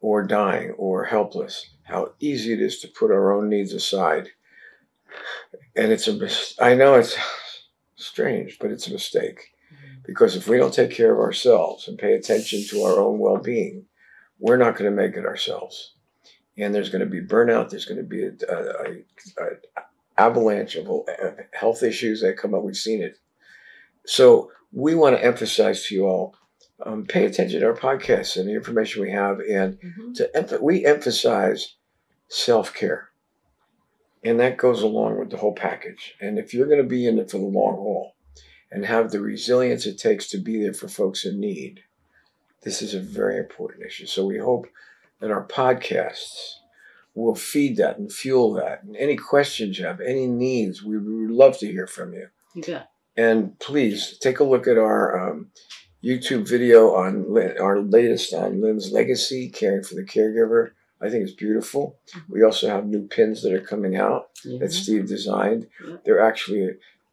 or 0.00 0.22
dying 0.22 0.70
or 0.72 1.04
helpless, 1.04 1.70
how 1.84 2.12
easy 2.20 2.52
it 2.52 2.60
is 2.60 2.80
to 2.80 2.88
put 2.88 3.10
our 3.10 3.32
own 3.32 3.48
needs 3.48 3.72
aside. 3.72 4.28
And 5.74 5.92
it's 5.92 6.08
a 6.08 6.64
I 6.64 6.74
know 6.74 6.94
it's 6.94 7.16
strange, 7.96 8.58
but 8.60 8.70
it's 8.70 8.88
a 8.88 8.92
mistake. 8.92 9.52
Mm-hmm. 9.72 10.00
Because 10.06 10.36
if 10.36 10.48
we 10.48 10.58
don't 10.58 10.74
take 10.74 10.90
care 10.90 11.12
of 11.12 11.20
ourselves 11.20 11.88
and 11.88 11.98
pay 11.98 12.14
attention 12.14 12.64
to 12.68 12.82
our 12.82 12.98
own 12.98 13.18
well 13.18 13.38
being, 13.38 13.86
we're 14.38 14.56
not 14.56 14.76
going 14.76 14.90
to 14.90 14.96
make 14.96 15.16
it 15.16 15.24
ourselves. 15.24 15.94
And 16.58 16.74
there's 16.74 16.88
going 16.88 17.00
to 17.00 17.06
be 17.06 17.20
burnout, 17.20 17.68
there's 17.70 17.84
going 17.84 17.98
to 17.98 18.02
be 18.02 18.24
a, 18.24 18.32
a, 18.48 19.44
a, 19.44 19.50
avalanche 20.18 20.76
of 20.76 20.88
health 21.52 21.82
issues 21.82 22.22
that 22.22 22.38
come 22.38 22.54
up. 22.54 22.62
We've 22.62 22.76
seen 22.76 23.02
it. 23.02 23.18
So 24.06 24.50
we 24.72 24.94
want 24.94 25.16
to 25.16 25.24
emphasize 25.24 25.86
to 25.86 25.94
you 25.94 26.06
all 26.06 26.34
um, 26.84 27.04
pay 27.06 27.24
attention 27.26 27.60
to 27.60 27.66
our 27.66 27.74
podcasts 27.76 28.36
and 28.38 28.48
the 28.48 28.54
information 28.54 29.02
we 29.02 29.10
have. 29.10 29.40
And 29.40 29.78
Mhm. 29.80 30.14
to 30.16 30.30
emph- 30.34 30.60
we 30.62 30.84
emphasize 30.84 31.76
self 32.28 32.74
care 32.74 33.10
And 34.24 34.40
that 34.40 34.56
goes 34.56 34.82
along 34.82 35.18
with 35.20 35.30
the 35.30 35.36
whole 35.36 35.54
package. 35.54 36.16
And 36.20 36.38
if 36.38 36.52
you're 36.52 36.66
going 36.66 36.82
to 36.82 36.88
be 36.88 37.06
in 37.06 37.18
it 37.18 37.30
for 37.30 37.38
the 37.38 37.44
long 37.44 37.76
haul 37.76 38.16
and 38.72 38.84
have 38.84 39.10
the 39.12 39.20
resilience 39.20 39.86
it 39.86 39.98
takes 39.98 40.28
to 40.30 40.38
be 40.38 40.60
there 40.62 40.72
for 40.72 40.88
folks 40.88 41.24
in 41.24 41.38
need, 41.38 41.84
this 42.62 42.82
is 42.82 42.92
a 42.94 43.00
very 43.00 43.36
important 43.38 43.84
issue. 43.84 44.06
So 44.06 44.26
we 44.26 44.38
hope 44.38 44.66
that 45.20 45.30
our 45.30 45.46
podcasts 45.46 46.54
will 47.14 47.34
feed 47.34 47.76
that 47.78 47.98
and 47.98 48.12
fuel 48.12 48.52
that. 48.54 48.82
And 48.82 48.96
any 48.96 49.16
questions 49.16 49.78
you 49.78 49.86
have, 49.86 50.00
any 50.00 50.26
needs, 50.26 50.82
we 50.82 50.98
would 50.98 51.30
love 51.30 51.58
to 51.58 51.66
hear 51.70 51.86
from 51.86 52.12
you. 52.12 52.28
You 52.54 52.62
bet. 52.62 52.90
And 53.16 53.58
please 53.58 54.18
take 54.18 54.40
a 54.40 54.44
look 54.44 54.66
at 54.66 54.76
our 54.76 55.30
um, 55.30 55.48
YouTube 56.04 56.46
video 56.46 56.94
on 56.94 57.24
our 57.58 57.80
latest 57.80 58.34
on 58.34 58.60
Lynn's 58.60 58.92
legacy, 58.92 59.48
caring 59.48 59.82
for 59.82 59.94
the 59.94 60.04
caregiver. 60.04 60.72
I 61.00 61.08
think 61.08 61.22
it's 61.24 61.32
beautiful. 61.32 61.96
Mhm. 62.14 62.22
We 62.28 62.42
also 62.42 62.68
have 62.68 62.86
new 62.86 63.06
pins 63.06 63.42
that 63.42 63.52
are 63.52 63.60
coming 63.60 63.96
out 63.96 64.28
that. 64.44 64.72
Steve 64.72 65.06
designed. 65.06 65.66
They're 66.04 66.20
actually 66.22 66.68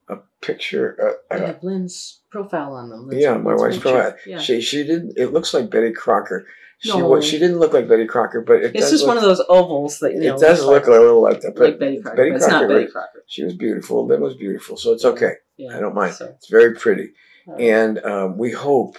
a, 0.10 0.14
a 0.14 0.20
picture. 0.42 0.98
Uh, 1.32 1.36
They 1.38 1.44
uh, 1.44 1.48
have 1.48 1.64
Lynn's 1.64 2.20
profile 2.30 2.74
on 2.74 2.90
them. 2.90 3.08
Lynn's- 3.08 3.22
yeah, 3.24 3.38
my 3.38 3.52
Lynn's 3.52 3.62
wife's 3.62 3.76
picture. 3.78 3.92
profile. 3.92 4.16
Yeah. 4.26 4.40
She 4.40 4.62
she 4.62 4.84
didn't. 4.84 5.14
It 5.18 5.28
looks 5.34 5.54
like 5.54 5.70
Betty 5.70 5.92
Crocker. 5.92 6.46
She 6.84 6.90
No. 6.90 7.22
She 7.22 7.40
didn't 7.40 7.60
look 7.60 7.72
like 7.74 7.88
Betty 7.88 8.06
Crocker, 8.06 8.42
but 8.42 8.58
it 8.58 8.76
It's 8.76 8.90
just 8.92 9.06
look, 9.06 9.16
one 9.16 9.18
of 9.18 9.24
those 9.24 9.42
ovals 9.48 10.00
that 10.00 10.14
you 10.14 10.20
know. 10.20 10.36
It 10.36 10.40
does 10.40 10.66
look 10.66 10.86
like, 10.86 10.88
a 10.88 10.92
little 11.02 11.22
like 11.22 11.40
that, 11.42 11.56
but 11.56 11.64
like 11.64 11.80
Betty 11.80 12.02
Crocker. 12.02 12.18
Betty 12.18 12.30
but 12.32 12.36
it's 12.36 12.48
not 12.48 12.68
Betty. 12.68 12.88
Crocker. 12.88 13.24
she 13.26 13.44
was 13.44 13.54
beautiful. 13.54 14.06
Lynn 14.06 14.20
was 14.22 14.36
beautiful, 14.36 14.76
so 14.76 14.92
it's 14.92 15.06
okay. 15.06 15.34
Yeah. 15.58 15.78
I 15.78 15.80
don't 15.80 15.96
mind. 15.96 16.14
So, 16.16 16.26
It's 16.38 16.50
very 16.50 16.76
pretty. 16.76 17.14
uh, 17.48 17.54
And 17.56 18.00
um, 18.04 18.38
we 18.38 18.52
hope 18.52 18.98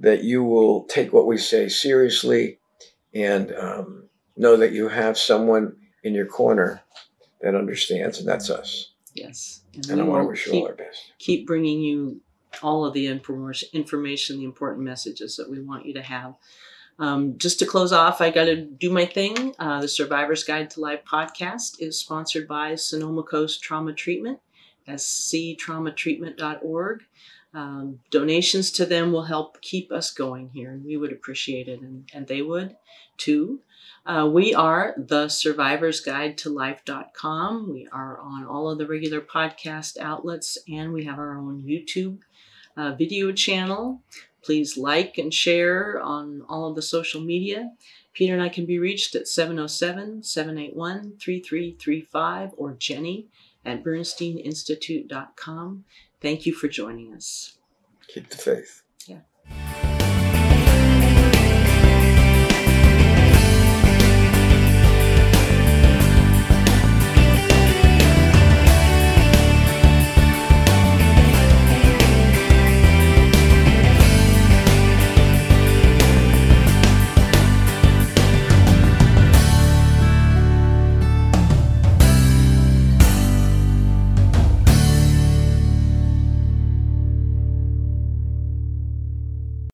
that 0.00 0.22
you 0.22 0.44
will 0.44 0.84
take 0.84 1.12
what 1.12 1.26
we 1.26 1.38
say 1.38 1.68
seriously 1.68 2.58
and 3.14 3.52
um, 3.56 4.04
know 4.36 4.56
that 4.56 4.72
you 4.72 4.88
have 4.88 5.18
someone 5.18 5.76
in 6.04 6.14
your 6.14 6.26
corner 6.26 6.82
that 7.40 7.54
understands, 7.56 8.18
and 8.20 8.28
that's 8.28 8.48
us. 8.50 8.92
yes. 9.14 9.60
And 9.88 10.00
I 10.00 10.04
want 10.04 10.22
to 10.24 10.28
wish 10.28 10.46
you 10.46 10.52
all 10.60 10.66
our 10.68 10.74
best. 10.74 11.12
keep 11.18 11.46
bringing 11.46 11.80
you 11.80 12.20
all 12.62 12.84
of 12.84 12.92
the 12.92 13.06
inform- 13.06 13.54
information, 13.72 14.38
the 14.38 14.44
important 14.44 14.84
messages 14.84 15.36
that 15.36 15.50
we 15.50 15.58
want 15.60 15.86
you 15.86 15.94
to 15.94 16.02
have. 16.02 16.34
Um, 16.98 17.38
just 17.38 17.58
to 17.58 17.66
close 17.66 17.92
off, 17.92 18.20
I 18.20 18.30
got 18.30 18.44
to 18.44 18.56
do 18.56 18.90
my 18.90 19.06
thing. 19.06 19.54
Uh, 19.58 19.80
the 19.80 19.88
Survivor's 19.88 20.44
Guide 20.44 20.70
to 20.70 20.80
Life 20.80 21.00
podcast 21.04 21.80
is 21.80 21.98
sponsored 21.98 22.46
by 22.46 22.74
Sonoma 22.74 23.22
Coast 23.22 23.62
Trauma 23.62 23.92
Treatment, 23.92 24.40
sctraumatreatment.org. 24.88 27.02
Um, 27.54 28.00
donations 28.10 28.70
to 28.72 28.86
them 28.86 29.12
will 29.12 29.24
help 29.24 29.60
keep 29.60 29.92
us 29.92 30.10
going 30.10 30.50
here, 30.50 30.70
and 30.70 30.84
we 30.84 30.96
would 30.96 31.12
appreciate 31.12 31.68
it, 31.68 31.80
and, 31.80 32.08
and 32.14 32.26
they 32.26 32.40
would 32.40 32.76
too. 33.18 33.60
Uh, 34.06 34.28
we 34.32 34.54
are 34.54 34.94
the 34.96 35.28
survivor's 35.28 36.00
guide 36.00 36.38
to 36.38 36.50
life.com. 36.50 37.70
We 37.70 37.88
are 37.92 38.18
on 38.18 38.46
all 38.46 38.70
of 38.70 38.78
the 38.78 38.86
regular 38.86 39.20
podcast 39.20 39.98
outlets, 39.98 40.56
and 40.68 40.92
we 40.92 41.04
have 41.04 41.18
our 41.18 41.36
own 41.36 41.62
YouTube 41.62 42.20
uh, 42.76 42.94
video 42.94 43.32
channel. 43.32 44.00
Please 44.42 44.76
like 44.76 45.18
and 45.18 45.32
share 45.32 46.00
on 46.00 46.42
all 46.48 46.68
of 46.68 46.74
the 46.74 46.82
social 46.82 47.20
media. 47.20 47.72
Peter 48.12 48.34
and 48.34 48.42
I 48.42 48.48
can 48.48 48.66
be 48.66 48.78
reached 48.78 49.14
at 49.14 49.28
707 49.28 50.22
781 50.22 51.16
3335 51.18 52.50
or 52.56 52.74
Jenny 52.74 53.28
at 53.64 53.82
bernsteininstitute.com. 53.82 55.84
Thank 56.20 56.46
you 56.46 56.52
for 56.52 56.68
joining 56.68 57.14
us. 57.14 57.56
Keep 58.08 58.30
the 58.30 58.36
faith. 58.36 58.81